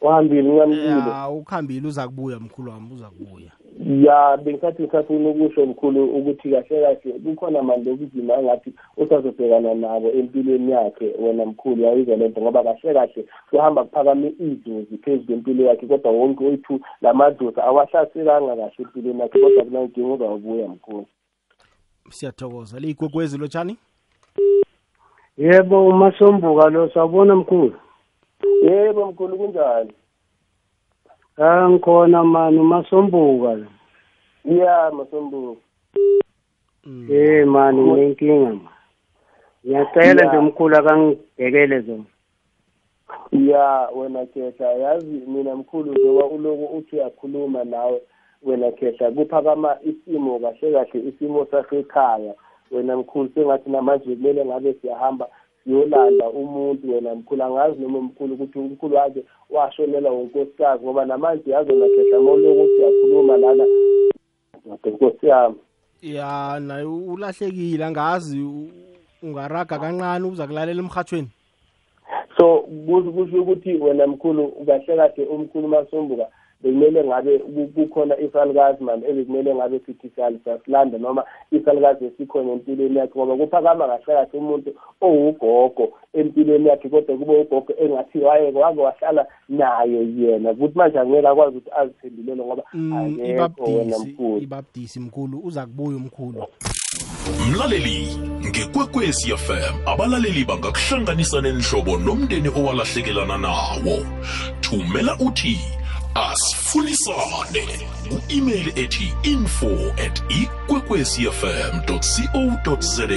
uhambile 0.00 0.42
nginyamlile 0.42 1.10
ya 1.10 1.28
ukhambile 1.28 1.88
uza 1.88 2.08
kubuya 2.08 2.40
mkhulu 2.40 2.70
wami 2.70 2.88
uza 2.94 3.10
kubuya. 3.10 3.50
Ya 4.02 4.36
bengisathi 4.36 4.82
ngisafuna 4.82 5.28
ukusho 5.28 5.66
mkhulu 5.66 6.04
ukuthi 6.04 6.50
kahle 6.50 6.82
kahle 6.82 7.12
kukhona 7.12 7.62
manje 7.62 7.90
ubunzima 7.90 8.34
engathi 8.34 8.72
usazobhekana 8.96 9.74
nabo 9.74 10.10
empilweni 10.10 10.72
yakhe 10.72 11.14
wena 11.18 11.46
mkhulu 11.46 11.82
yayizwa 11.82 12.16
lento 12.16 12.40
ngoba 12.40 12.62
kahle 12.64 12.94
kahle 12.94 13.26
kuhamba 13.50 13.84
kuphakame 13.84 14.28
idlozi 14.28 14.98
phezu 14.98 15.26
kwempilo 15.26 15.64
yakhe 15.64 15.86
kodwa 15.86 16.12
wonke 16.12 16.44
wethu 16.44 16.80
la 17.00 17.14
madlozi 17.14 17.60
awahlaselanga 17.60 18.56
kahle 18.56 18.72
empilweni 18.78 19.20
yakhe 19.20 19.40
kodwa 19.40 19.64
kunankinga 19.64 20.14
uzawubuya 20.14 20.68
mkhulu. 20.68 21.06
Siyathokoza. 22.10 22.80
Le 22.80 22.88
ikokwezi 22.88 23.38
lotshani? 23.38 23.76
Yebo 25.36 25.88
umasombuka 25.88 26.70
lo 26.70 26.90
sawubona 26.90 27.36
mkhulu. 27.36 27.72
Yebo 28.62 29.06
mkhulu 29.06 29.36
kunjani 29.38 29.92
ah 31.38 31.68
ngikhona 31.68 32.24
mani 32.24 32.58
umasombuka 32.58 33.54
lo 33.54 33.66
ya 34.44 34.90
masombuko 34.90 35.56
eh 37.10 37.46
mani 37.46 37.80
nginenkinga 37.82 38.54
ma 38.54 38.70
ngiyacela 39.66 40.22
Ya. 40.22 40.28
nje 40.28 40.38
mkhulu 40.38 40.76
akangibhekele 40.76 41.80
zona. 41.80 42.04
Ya 43.32 43.88
wena 43.94 44.26
khehla 44.26 44.72
yazi 44.72 45.22
mina 45.26 45.56
mkhulu 45.56 45.92
njengoba 45.92 46.26
uloku 46.26 46.76
uthi 46.76 46.96
uyakhuluma 46.96 47.64
nawe 47.64 48.02
wena 48.42 48.72
khehla 48.72 49.10
kuphakama 49.10 49.76
isimo 49.82 50.38
kahle 50.38 50.72
kahle 50.72 51.08
isimo 51.08 51.46
sasekhaya. 51.46 52.34
Wena 52.70 52.96
mkhulu 52.96 53.30
sengathi 53.34 53.70
namanje 53.70 54.16
kumele 54.16 54.44
ngabe 54.44 54.74
siyahamba 54.74 55.28
siyolanda 55.66 56.30
umuntu 56.30 56.94
wena 56.94 57.14
mkhulu 57.14 57.42
angazi 57.42 57.80
noma 57.82 58.00
mkhulu 58.00 58.34
ukuthi 58.34 58.58
umkhulu 58.58 58.96
wakhe 58.96 59.24
washonelwa 59.50 60.12
unkosikazi 60.12 60.84
ngoba 60.84 61.04
namanje 61.04 61.50
yazi 61.50 61.72
wena 61.72 61.86
khehla 61.88 62.20
ma 62.20 62.32
uloku 62.32 62.60
uthi 62.62 62.82
uyakhuluma 62.82 63.36
lana. 63.36 63.64
Ngade 64.68 64.90
nkosi 64.90 65.26
yami. 65.26 65.56
Ya 66.02 66.60
naye 66.60 66.84
ulahlekile 66.84 67.84
angazi 67.84 68.40
u- 68.42 68.68
ungaraga 69.22 69.78
kancane 69.78 70.26
uza 70.26 70.46
kulalela 70.46 70.80
emhathweni 70.82 71.28
so 72.36 72.58
kusho 72.86 73.12
kusho 73.12 73.42
ukuthi 73.42 73.74
wena 73.74 74.06
mkhulu 74.06 74.52
kahle 74.66 74.96
kahle 74.96 75.24
umkhulu 75.26 75.68
masombuka 75.68 76.26
bekumele 76.62 77.04
ngabe 77.04 77.38
ku- 77.38 77.68
kukhona 77.74 78.20
isalukazi 78.20 78.84
mani 78.84 79.02
ebekumele 79.08 79.54
ngabe 79.54 79.80
sithi 79.86 80.08
siyal- 80.16 80.38
siyasilanda 80.44 80.98
noma 80.98 81.24
isalukazi 81.52 82.04
esikhona 82.04 82.52
empilweni 82.52 82.96
yakhe 82.98 83.18
ngoba 83.18 83.36
kuphakama 83.36 83.86
kahle 83.86 84.04
kahle 84.06 84.28
umuntu 84.38 84.70
owugogo 85.00 85.92
empilweni 86.14 86.68
yakhe 86.68 86.88
kodwa 86.88 87.16
kube 87.16 87.40
ugogo 87.40 87.72
engathi 87.80 88.18
waye 88.18 88.50
wake 88.52 88.80
wahlala 88.80 89.26
naye 89.48 90.08
yena. 90.18 90.54
Futhi 90.54 90.78
manje 90.78 90.98
angeke 90.98 91.28
akwazi 91.28 91.56
ukuthi 91.56 91.70
aziphendulele 91.80 92.42
ngoba 92.44 92.62
Mm, 92.74 92.92
akekho 92.92 93.64
wena 93.64 93.96
ibabdisi 93.96 94.10
mkhulu 94.10 94.38
ibabdisi 94.42 95.00
mkhulu 95.00 95.40
uza 95.44 95.66
kubuya 95.66 95.96
umkhulu. 95.96 96.44
Mlaleli 97.50 98.08
ngekwekwezi 98.48 99.36
fm 99.36 99.74
abalaleli 99.86 100.44
bangakuhlanganisa 100.44 101.40
nenhlobo 101.40 101.96
nomndeni 101.98 102.48
owalahlekelana 102.48 103.38
nawo. 103.38 103.96
Thumela 104.60 105.16
uthi 105.26 105.56
asifunisane 106.16 107.66
ku-imeyili 108.08 108.72
ethi 108.76 109.14
info 109.22 109.70
at 110.06 110.22
ikwekwecfm 110.28 111.80
co 111.86 112.00
za 112.80 113.08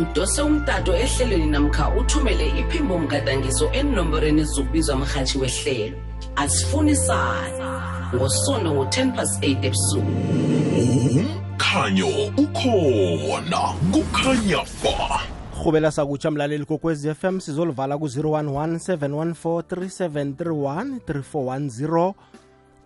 udose 0.00 0.42
umtato 0.42 0.96
ehlelweni 0.96 1.46
namkha 1.46 1.88
uthumele 1.88 2.48
iphimbo 2.60 2.98
mgadangiso 2.98 3.70
enomborweni 3.72 4.44
zokubizwa 4.44 4.96
mrhatshi 4.96 5.38
wehlelo. 5.38 5.96
Asifunisane 6.36 7.64
ngosondo 8.14 8.70
ngo-10 8.74 9.16
past 9.16 9.42
8 9.42 9.64
ebusuku. 9.66 10.12
Umkhanyo 11.20 12.08
ukhona. 12.36 13.60
Kukhanya 13.92 14.58
ba. 14.84 15.20
Rhubela 15.64 15.90
sakutsha 15.90 16.30
mlaleli 16.30 16.64
kokwez 16.64 17.06
fm 17.14 17.40
sizolivala 17.40 17.98
ku-011 17.98 18.78
714 18.78 19.62
3731 19.62 20.98
3410 21.06 22.14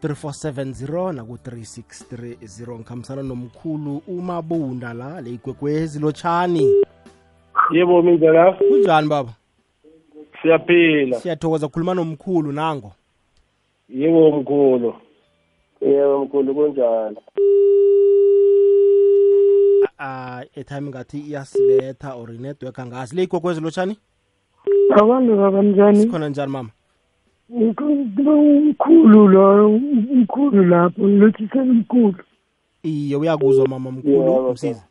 3470 0.02 1.12
naku-3630 1.12 2.74
ngikhambisana 2.74 3.22
nomkhulu 3.22 4.02
umabunda 4.08 4.94
la 4.94 5.20
le 5.20 5.30
ikwekwezi 5.30 6.00
lotshani. 6.00 6.84
Yebo 7.70 8.02
mindlela 8.02 8.52
kunjani 8.52 9.08
baba? 9.08 9.32
Siyaphila. 10.42 11.20
Siyathokoza 11.20 11.66
ukukhuluma 11.66 11.94
nomkhulu 11.94 12.52
nango. 12.52 12.92
Yebo 13.88 14.40
mkhulu. 14.40 14.94
Yebo 15.80 16.24
mkhulu 16.24 16.54
kunjani 16.54 17.16
uh, 19.98 20.58
etime 20.58 20.90
ngathi 20.90 21.18
iyasibetha 21.18 22.14
or 22.14 22.32
inetwork 22.32 22.78
angazi 22.78 23.16
le 23.16 23.22
igwekwezi 23.22 23.60
lotshani? 23.60 23.98
Abantu 24.96 25.36
babanjani 25.36 26.02
sikhona 26.02 26.28
njani 26.28 26.52
mama 26.52 26.70
umkhulu 27.50 29.28
lo 29.28 29.66
umkhulu 29.66 30.64
lapho 30.64 31.08
ngilothisela 31.08 31.62
umkhulu 31.62 32.14
iye 32.82 33.16
uyakuzwa 33.16 33.68
mama 33.68 33.90
mkhulu 33.90 34.14
Yebo, 34.14 34.52
msiza 34.52 34.84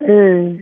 eh. 0.00 0.60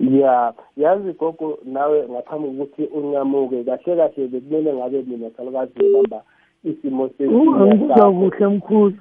Ya 0.00 0.54
yazi 0.76 1.12
gogo 1.12 1.58
nawe 1.64 2.08
ngaphambi 2.08 2.48
kokuthi 2.58 2.82
uncamuke 2.84 3.64
kahle 3.64 3.96
kahle 3.96 4.28
bekumele 4.28 4.74
ngabe 4.74 5.02
mina 5.02 5.30
salukazi 5.36 5.72
ngibamba 5.78 6.22
isimo 6.64 7.10
angikuzwa 7.20 8.12
kuhle 8.12 8.46
mkhulu. 8.46 8.94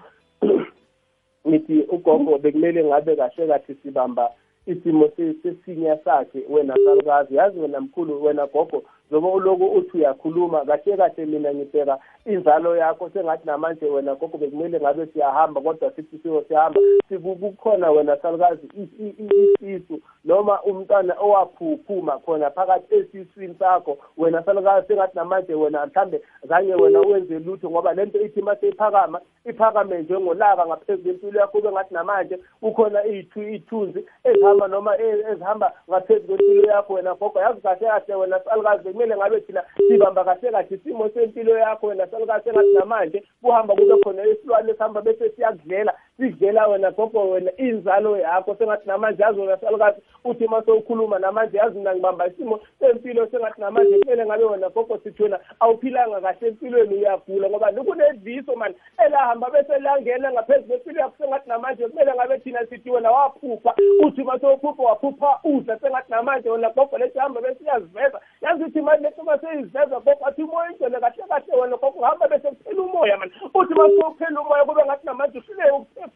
Ngithi 1.48 1.80
ugogo 1.82 2.38
bekumele 2.38 2.84
ngabe 2.84 3.16
kahle 3.16 3.48
kahle 3.48 3.76
sibamba 3.84 4.30
isimo 4.68 5.10
se- 5.18 5.34
sesinya 5.44 5.98
sakhe 5.98 6.44
wena 6.50 6.76
salukazi 6.86 7.36
yazi 7.36 7.60
wena 7.60 7.82
mkhulu 7.82 8.24
wena 8.24 8.48
gogo 8.48 8.84
njengoba 9.14 9.36
uloku 9.36 9.66
uthi 9.66 9.98
uyakhuluma 9.98 10.66
kahle 10.66 10.98
kahle 10.98 11.26
mina 11.26 11.54
ngibheka 11.54 11.98
inzalo 12.26 12.76
yakho 12.78 13.10
sengathi 13.10 13.46
namanje 13.46 13.86
wena 13.86 14.16
gogo 14.16 14.38
bekumele 14.38 14.80
ngabe 14.80 15.06
siyahamba 15.06 15.62
kodwa 15.62 15.92
sithi 15.92 16.18
siyo 16.18 16.44
siyahamba 16.48 16.80
siku- 17.10 17.36
kukhona 17.36 17.92
wena 17.92 18.18
salukazi 18.18 18.68
i- 18.78 19.04
i- 19.06 19.16
i- 19.20 19.54
isisu 19.62 20.00
noma 20.26 20.62
umntwana 20.64 21.14
owaphuphuma 21.20 22.18
khona 22.20 22.50
phakathi 22.52 22.96
esiswini 22.96 23.56
sakho 23.60 23.98
wena 24.18 24.44
salukazi 24.44 24.88
sengathi 24.88 25.16
namanje 25.18 25.54
wena 25.54 25.86
mhlambe 25.86 26.22
zange 26.44 26.76
wena 26.76 27.00
wenze 27.00 27.40
lutho 27.40 27.70
ngoba 27.70 27.94
lento 27.94 28.22
ithi 28.22 28.42
mase 28.42 28.68
iphakama 28.70 29.22
iphakame 29.46 30.02
njengolaka 30.02 30.66
ngaphezu 30.66 31.04
kwempilo 31.04 31.40
yakho 31.40 31.52
kube 31.58 31.72
ngathi 31.72 31.94
namanje 31.94 32.40
kukhona 32.62 33.04
iy'thu- 33.04 33.50
iy'thunzi 33.54 34.06
ezihamba 34.24 34.68
noma 34.68 34.98
e- 34.98 35.24
ezihamba 35.32 35.74
ngaphezu 35.90 36.28
kwempilo 36.28 36.72
yakho 36.72 36.94
wena 36.94 37.14
gogo. 37.16 37.40
Yazi 37.40 37.62
kahle 37.62 37.88
kahle 37.88 38.16
wena 38.16 38.40
salukazi 38.40 38.84
bekumele 39.04 39.16
ngabe 39.18 39.42
thina 39.42 39.64
sibamba 39.88 40.24
kahle 40.24 40.52
kahle 40.52 40.68
isimo 40.70 41.10
sempilo 41.10 41.58
yakho 41.58 41.88
wena 41.88 42.08
salukazi 42.08 42.44
sengathi 42.44 42.74
namanje 42.74 43.24
kuhamba 43.42 43.76
kube 43.76 44.04
khona 44.04 44.24
isilwane 44.26 44.72
esihamba 44.72 45.02
bese 45.02 45.30
siyakudlela. 45.30 45.94
Sidlela 46.24 46.68
wena 46.68 46.92
gogo 46.92 47.30
wena 47.30 47.52
inzalo 47.58 48.18
yakho 48.18 48.56
sengathi 48.56 48.88
namanje 48.88 49.24
yazi 49.24 49.40
wena 49.40 49.58
salukazi 49.58 50.02
uthi 50.24 50.46
uma 50.46 50.64
sowukhuluma 50.66 51.20
namanje 51.20 51.58
yazi 51.58 51.78
mina 51.78 51.94
ngibamba 51.94 52.28
isimo 52.28 52.60
sempilo 52.80 53.28
sengathi 53.28 53.62
namanje 53.62 54.00
kumele 54.00 54.26
ngabe 54.26 54.44
wena 54.44 54.70
gogo 54.70 54.98
sithi 55.04 55.24
wena 55.24 55.40
awuphilanga 55.60 56.22
kahle 56.22 56.48
empilweni 56.48 56.96
uyagula 56.96 57.50
ngoba 57.50 57.72
kuneziso 57.72 58.56
mani. 58.56 58.76
Elahamba 59.06 59.50
bese 59.50 59.80
langena 59.80 60.32
ngaphezu 60.32 60.68
kwempilo 60.68 61.02
yakho 61.02 61.16
sengathi 61.18 61.50
namanje 61.50 61.88
kumele 61.88 62.14
ngabe 62.14 62.40
thina 62.40 62.66
sithi 62.66 62.90
wena 62.90 63.12
waphupha. 63.12 63.76
Uthi 64.06 64.22
uma 64.22 64.40
sowuphupha 64.40 64.84
waphupha 64.84 65.40
udla 65.44 65.80
sengathi 65.80 66.12
namanje 66.12 66.50
wena 66.50 66.70
gogo 66.70 66.98
lethi 66.98 67.20
hamba 67.20 67.42
bese 67.42 67.64
iyaziveza 67.64 68.22
yazi 68.42 68.64
uthi 68.64 68.82
manje 68.82 69.04
lethi 69.04 69.22
uma 69.22 69.40
seyiziveza 69.40 70.00
gogo 70.00 70.26
athi 70.26 70.44
umoya 70.44 70.72
ingcwele 70.72 71.00
kahle 71.00 71.24
kahle 71.30 71.62
wena 71.62 71.78
gogo 71.78 72.06
hamba 72.06 72.28
bese 72.28 72.48
kuphela 72.48 72.82
umoya 72.82 73.18
mani. 73.18 73.32
Uthi 73.54 73.74
uma 73.74 73.90
sowuphela 73.90 74.42
umoya 74.42 74.66
kube 74.66 74.86
ngathi 74.86 75.06
namanje 75.06 75.38
uhluleke 75.38 75.74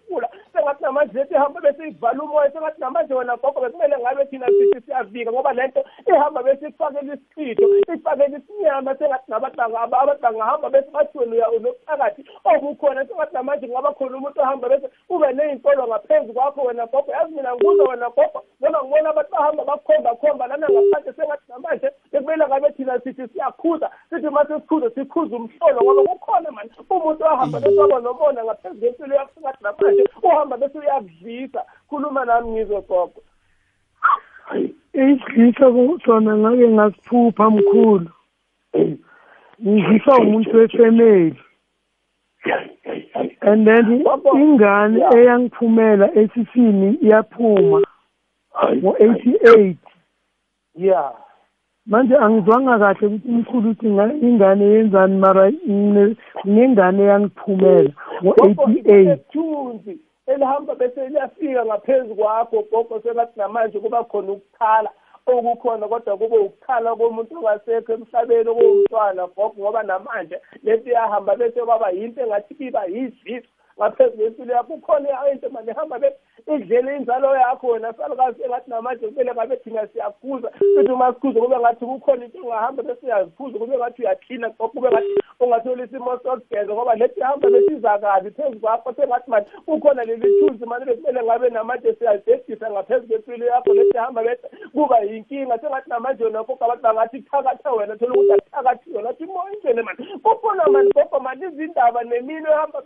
ukuphefula 0.07 0.29
sengathi 0.53 0.83
namanje 0.83 1.13
lethi 1.13 1.33
ihamba 1.33 1.61
bese 1.61 1.87
ivala 1.87 2.23
umoya 2.23 2.51
sengathi 2.51 2.81
namanje 2.81 3.13
wena 3.13 3.37
gogo 3.37 3.61
bekumele 3.61 3.97
ngabe 3.97 4.25
thina 4.25 4.47
sithi 4.47 4.81
siyavika 4.85 5.31
ngoba 5.31 5.53
lento 5.53 5.83
ihamba 6.07 6.43
bese 6.43 6.67
ikufakela 6.67 7.13
isichitho 7.13 7.93
ifakela 7.93 8.37
isinyama 8.37 8.95
sengathi 8.95 9.31
nabadanga 9.31 9.79
abadanga 9.81 10.43
hamba 10.45 10.69
bese 10.69 10.89
bathi 10.91 11.17
wena 11.17 11.35
uya- 11.35 11.51
unophakathi 11.51 12.25
okukhona 12.45 13.05
sengathi 13.05 13.33
namanje 13.33 13.67
kungaba 13.67 13.93
khona 13.93 14.17
umuntu 14.17 14.41
ohamba 14.41 14.69
bese 14.69 14.89
ube 15.09 15.33
ney'nkolo 15.33 15.87
ngaphezu 15.87 16.33
kwakho 16.33 16.61
wena 16.61 16.85
gogo. 16.85 17.11
Yazi 17.11 17.33
mina 17.35 17.55
ngikuzwa 17.55 17.89
wena 17.89 18.09
gogo 18.09 18.43
noma 18.59 18.83
ngibona 18.83 19.09
abantu 19.09 19.31
bahamba 19.31 19.63
bakhomba 19.65 20.15
khomba 20.15 20.47
lana 20.47 20.67
ngaphandle 20.69 21.13
sengathi 21.13 21.43
namanje 21.49 21.87
bekumele 22.11 22.47
ngabe 22.47 22.71
thina 22.71 22.99
sithi 22.99 23.27
siyakhuza 23.27 23.89
sithi 24.09 24.27
uma 24.27 24.45
sesikhuza 24.45 24.89
sikhuza 24.89 25.35
umhlolo 25.35 25.81
ngoba 25.83 26.03
kukhona 26.11 26.51
mani 26.51 26.69
umuntu 26.89 27.23
ohamba 27.23 27.59
bese 27.59 27.79
waba 27.79 27.99
nomona 27.99 28.43
ngaphezu 28.43 28.79
kwempilo 28.79 29.15
yakho 29.15 29.31
sengathi 29.35 29.63
namanje 29.79 30.03
uhamba 30.23 30.57
bese 30.57 30.79
uyakudlisa 30.79 31.65
khuluma 31.89 32.25
nami 32.25 32.51
ngizwe 32.51 32.81
gogo 32.81 33.21
isidlisa 34.93 35.65
sona 36.05 36.37
ngake 36.37 36.67
ngasiphupha 36.67 37.49
mkhulu. 37.49 38.09
Ngidliswa 39.61 40.17
umuntu 40.17 40.57
wefamily 40.57 41.35
and 43.41 43.67
then 43.67 44.05
ingane 44.35 45.03
eyangiphumela 45.15 46.15
esisini 46.15 46.97
iyaphuma 47.01 47.81
ngo-eighty-eight. 48.75 49.77
Ya. 50.75 51.11
Manje 51.87 52.15
angizwanga 52.15 52.79
kahle 52.79 53.07
ukuthi 53.07 53.29
umkhulu 53.29 53.69
uthi 53.69 53.89
nga- 53.89 54.13
ingane 54.27 54.65
yenzani 54.65 55.17
mara 55.17 55.51
ngine- 55.51 56.15
nginengane 56.45 57.03
eyangiphumela 57.03 57.91
ngo-eighty-eight. 58.23 59.19
Thunzi 59.31 59.93
elihamba 60.27 60.75
bese 60.75 61.07
liyafika 61.09 61.65
ngaphezu 61.65 62.15
kwakho 62.15 62.63
gogo 62.71 62.99
sengathi 63.03 63.39
namanje 63.39 63.79
kuba 63.79 64.03
khona 64.03 64.31
ukukhala 64.31 64.89
okukhona 65.27 65.87
kodwa 65.87 66.17
kube 66.17 66.37
ukukhala 66.37 66.95
komuntu 66.95 67.35
ongasekho 67.37 67.93
emhlabeni 67.93 68.49
okuwumntwana 68.49 69.27
gogo 69.35 69.55
ngoba 69.59 69.83
namanje 69.83 70.37
lento 70.63 70.89
iyahamba 70.89 71.35
bese 71.35 71.59
kwaba 71.65 71.89
yinto 71.89 72.21
engathi 72.21 72.53
iba 72.59 72.85
yiziso 72.85 73.47
ngaphezu 73.79 74.17
kwempilo 74.17 74.53
yakho 74.53 74.73
kukhona 74.73 75.31
into 75.31 75.49
manje 75.49 75.71
ihamba 75.71 75.99
bese 75.99 76.17
idlele 76.55 76.95
inzalo 76.97 77.35
yakho 77.35 77.67
wena. 77.67 77.93
Salukazi 77.93 78.43
engathi 78.43 78.69
namanje 78.69 79.07
kumele 79.07 79.33
ngabe 79.33 79.55
thina 79.55 79.87
siyaphuza 79.87 80.49
futhi 80.49 80.91
uma 80.91 81.13
sikhuze 81.13 81.39
kube 81.39 81.59
ngathi 81.59 81.85
kukhona 81.85 82.25
into 82.25 82.39
ongahamba 82.43 82.83
bese 82.83 83.05
uyaziphuza 83.05 83.59
kube 83.59 83.77
ngathi 83.77 84.01
uyaklina 84.01 84.49
kube 84.49 84.89
ngathi 84.89 85.07
ungatholi 85.39 85.83
isimo 85.83 86.19
sokugeza 86.23 86.73
ngoba 86.73 86.95
lethi 86.95 87.21
hamba 87.21 87.49
besiza 87.49 87.99
kabi 87.99 88.31
phezu 88.31 88.59
kwakho 88.59 88.93
sengathi 88.93 89.31
mani 89.31 89.45
kukhona 89.65 90.03
leli 90.03 90.39
thunzi 90.39 90.65
mani 90.65 90.85
bekumele 90.85 91.23
ngabe 91.23 91.49
namanje 91.49 91.93
siyalidedisa 91.93 92.71
ngaphezu 92.71 93.07
kwempilo 93.07 93.45
yakho. 93.45 93.73
Lethi 93.73 93.97
hamba 93.97 94.23
bese 94.23 94.47
kuba 94.73 94.99
yinkinga 94.99 95.59
sengathi 95.59 95.89
namanje 95.89 96.23
wena 96.23 96.43
koko 96.43 96.65
abantu 96.65 96.83
bangathi 96.83 97.21
thakatha 97.21 97.71
wena 97.71 97.97
thola 97.97 98.13
ukuthi 98.13 98.33
akuthakathiwe 98.33 99.01
ngathi 99.01 99.25
moyintwele 99.25 99.81
mani 99.81 100.07
kukhona 100.23 100.67
mani 100.67 100.91
gogo 100.91 101.19
mani 101.19 101.45
izindaba 101.45 102.03
nemino 102.03 102.51
ehamba 102.51 102.81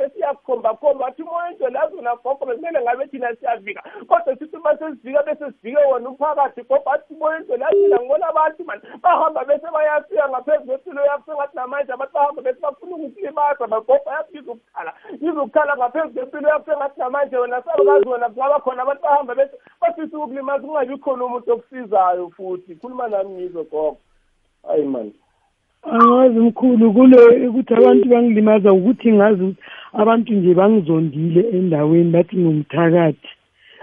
besiyakhombakhomba 0.82 1.06
wathi 1.06 1.24
moyintwele 1.24 1.80
azona 1.80 2.16
gogo 2.16 2.46
bekumele 2.46 2.82
ngabe 2.82 3.08
thina 3.08 3.36
siyavika 3.36 3.84
kodwa 4.08 4.38
sithi 4.38 4.58
uma 4.58 4.78
sesivika 4.78 5.24
bese 5.24 5.52
sivike 5.52 5.78
wona 5.92 6.10
umphakathi 6.10 6.64
gogo 6.64 6.92
athi 6.92 7.14
moyintwele 7.14 7.66
athina 7.66 8.00
ngibona 8.00 8.28
abantu 8.28 8.66
mani 8.66 8.82
bahamba 9.02 9.46
bese 9.46 9.68
bayafika 9.74 10.30
ngaphezu 10.30 10.66
kwempilo 10.66 11.06
yakho 11.06 11.32
sengathi 11.32 11.56
namanje 11.56 11.94
abantu 11.94 12.14
bahamba 12.14 12.42
bese 12.42 12.60
bafuna 12.62 12.96
ukukulimaza 12.96 13.68
magogo 13.68 14.10
ayabiza 14.12 14.52
ukukhala. 14.52 14.94
Izukukhala 15.22 15.78
ngaphezu 15.78 16.14
kwempilo 16.14 16.50
yakho 16.50 16.72
sengathi 16.72 17.00
namanje 17.00 17.38
wena 17.38 17.64
salukazi 17.64 18.10
wena 18.10 18.30
kungaba 18.30 18.60
khona 18.60 18.82
abantu 18.82 19.02
bahamba 19.02 19.36
bese 19.36 19.58
bafisa 19.82 20.18
ukukulimaza 20.18 20.68
kungabi 20.68 20.98
khona 20.98 21.26
umuntu 21.26 21.52
okusizayo 21.54 22.30
futhi. 22.30 22.76
Khuluma 22.76 23.08
nami 23.08 23.30
ngizwe 23.30 23.64
gogo. 23.64 23.98
Hayi 24.68 24.86
mani 24.86 25.14
angazi 25.84 26.40
mkhulu 26.40 26.94
kule 26.94 27.48
ukuthi 27.48 27.74
abantu 27.74 28.10
bangilimaza 28.10 28.74
ukuthi 28.74 29.14
ngazi 29.14 29.44
ukuthi 29.44 29.64
abantu 29.94 30.34
nje 30.34 30.54
bangizondile 30.54 31.42
endaweni 31.58 32.12
bathi 32.12 32.38
ngumthakathi. 32.38 33.30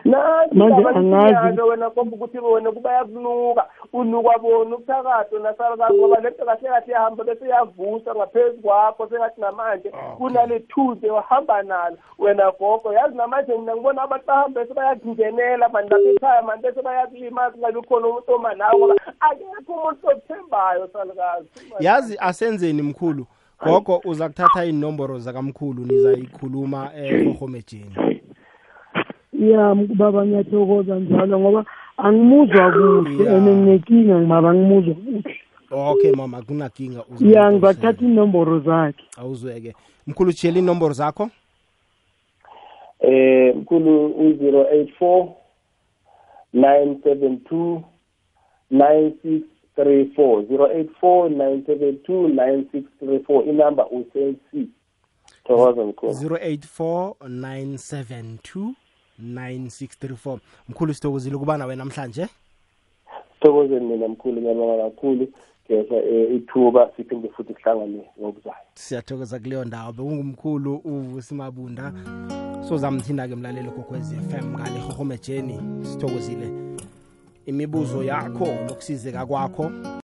Manje 0.05 0.89
angazi. 0.89 1.61
wena 1.61 1.91
komba 1.91 2.17
ukuthi 2.17 2.39
wena 2.39 2.73
kuba 2.73 2.93
yakunuka 2.93 3.67
unuka 3.93 4.39
bona 4.39 4.77
ubuthakathi 4.77 5.35
wena 5.35 5.55
salukazi 5.55 5.99
ngoba 5.99 6.21
lento 6.21 6.45
kahle 6.45 6.69
kahle 6.69 6.93
yahamba 6.93 7.25
bese 7.25 7.49
yavusa 7.49 8.15
ngaphezu 8.15 8.63
kwakho 8.63 9.09
sengathi 9.09 9.41
namanje 9.41 9.93
kunale 10.19 10.61
thuze 10.61 11.11
wahamba 11.11 11.63
nalo. 11.63 11.97
Wena 12.19 12.53
gogo 12.59 12.93
yazi 12.93 13.17
namanje 13.17 13.57
mina 13.57 13.75
ngibona 13.77 14.03
abantu 14.03 14.27
bahambe 14.27 14.61
bese 14.61 14.75
bayakungenela 14.75 15.69
mani 15.69 15.89
lapha 15.89 16.11
ekhaya 16.11 16.43
mani 16.43 16.63
bese 16.63 16.83
bayakulimaza 16.83 17.51
kungabi 17.51 17.83
khona 17.83 18.07
umuntu 18.09 18.33
omanawo 18.33 18.79
ngoba 18.79 18.95
akekho 19.21 19.73
umuntu 19.73 20.09
othembayo 20.09 20.89
salukazi 20.93 21.49
yazi 21.81 22.17
asenzeni 22.21 22.83
mkhulu. 22.83 23.27
Gogo 23.65 24.01
uza 24.05 24.29
kuthatha 24.29 24.65
inomboro 24.65 25.19
zakamkhulu 25.19 25.85
nizayikhuluma 25.85 26.91
ehorhomejeni 26.97 28.08
ya 29.39 29.75
baba 29.75 30.27
ngiyathokoza 30.27 30.97
njalo 30.97 31.41
ngoba 31.41 31.65
angimuzwa 31.97 32.73
kuhle 32.73 33.29
and 33.29 33.49
nginenkinga 33.49 34.21
ngibaba 34.21 34.55
ngimuzwa 34.55 34.95
kuhle. 34.95 35.41
Okay 35.71 36.13
mama 36.13 36.43
kunakinga 36.43 37.05
ya 37.21 37.53
ngizathatha 37.53 38.05
inomboro 38.05 38.61
zakhe. 38.61 39.05
Awuzweke. 39.17 39.75
Mkhulu 40.07 40.33
tshiyela 40.33 40.59
inomboro 40.59 40.93
zakho? 40.93 41.31
Eh 43.01 43.57
mkhulu 43.57 44.07
u-zero 44.07 44.67
eight 44.73 44.95
four 44.99 45.29
nine 46.53 47.01
seven 47.05 47.41
two 47.49 47.83
nine 48.71 49.13
six 49.23 49.43
three 49.77 50.05
four. 50.17 50.45
zero 50.47 50.67
eight 50.73 50.91
four 51.01 51.31
nine 51.31 51.63
seven 51.67 51.99
two 52.07 52.29
nine 52.29 52.67
six 52.73 52.85
three 52.99 53.19
four. 53.19 53.45
Inamba 53.45 53.87
u-cell 53.91 54.35
c. 54.51 54.69
Thokoza 55.45 55.85
mkhulu. 55.85 56.13
zero 56.13 56.39
eight 56.41 56.67
four 56.67 57.15
nine 57.29 57.79
seven 57.79 58.39
two 58.43 58.75
9634 59.23 60.39
mkhulu 60.69 60.95
sithokozile 60.95 61.37
ukuba 61.37 61.57
nawe 61.59 61.77
namhlanje 61.77 62.27
sithokozeni 63.35 63.87
mina 63.87 64.09
mkhulu 64.09 64.41
ngiyabonga 64.41 64.83
kakhulu. 64.85 65.29
Ngeza 65.71 66.03
ithuba 66.37 66.91
siphinde 66.97 67.29
futhi 67.29 67.55
sihlangane 67.55 68.05
ngokuzayo 68.21 68.57
siyathokoza 68.75 69.39
kuleyo 69.39 69.65
ndawo. 69.65 69.93
Bekungumkhulu 69.93 70.77
uvusimabunda 70.85 71.93
sozamthinda-ke 72.69 73.35
mlaleli 73.37 73.71
kokwez 73.71 74.13
f 74.13 74.35
m 74.35 74.53
ngale 74.53 74.79
hohomejeni 74.81 75.61
sithokozile 75.83 76.49
imibuzo 77.47 78.03
yakho 78.05 78.47
nokusizeka 78.47 79.27
kwakho. 79.27 79.71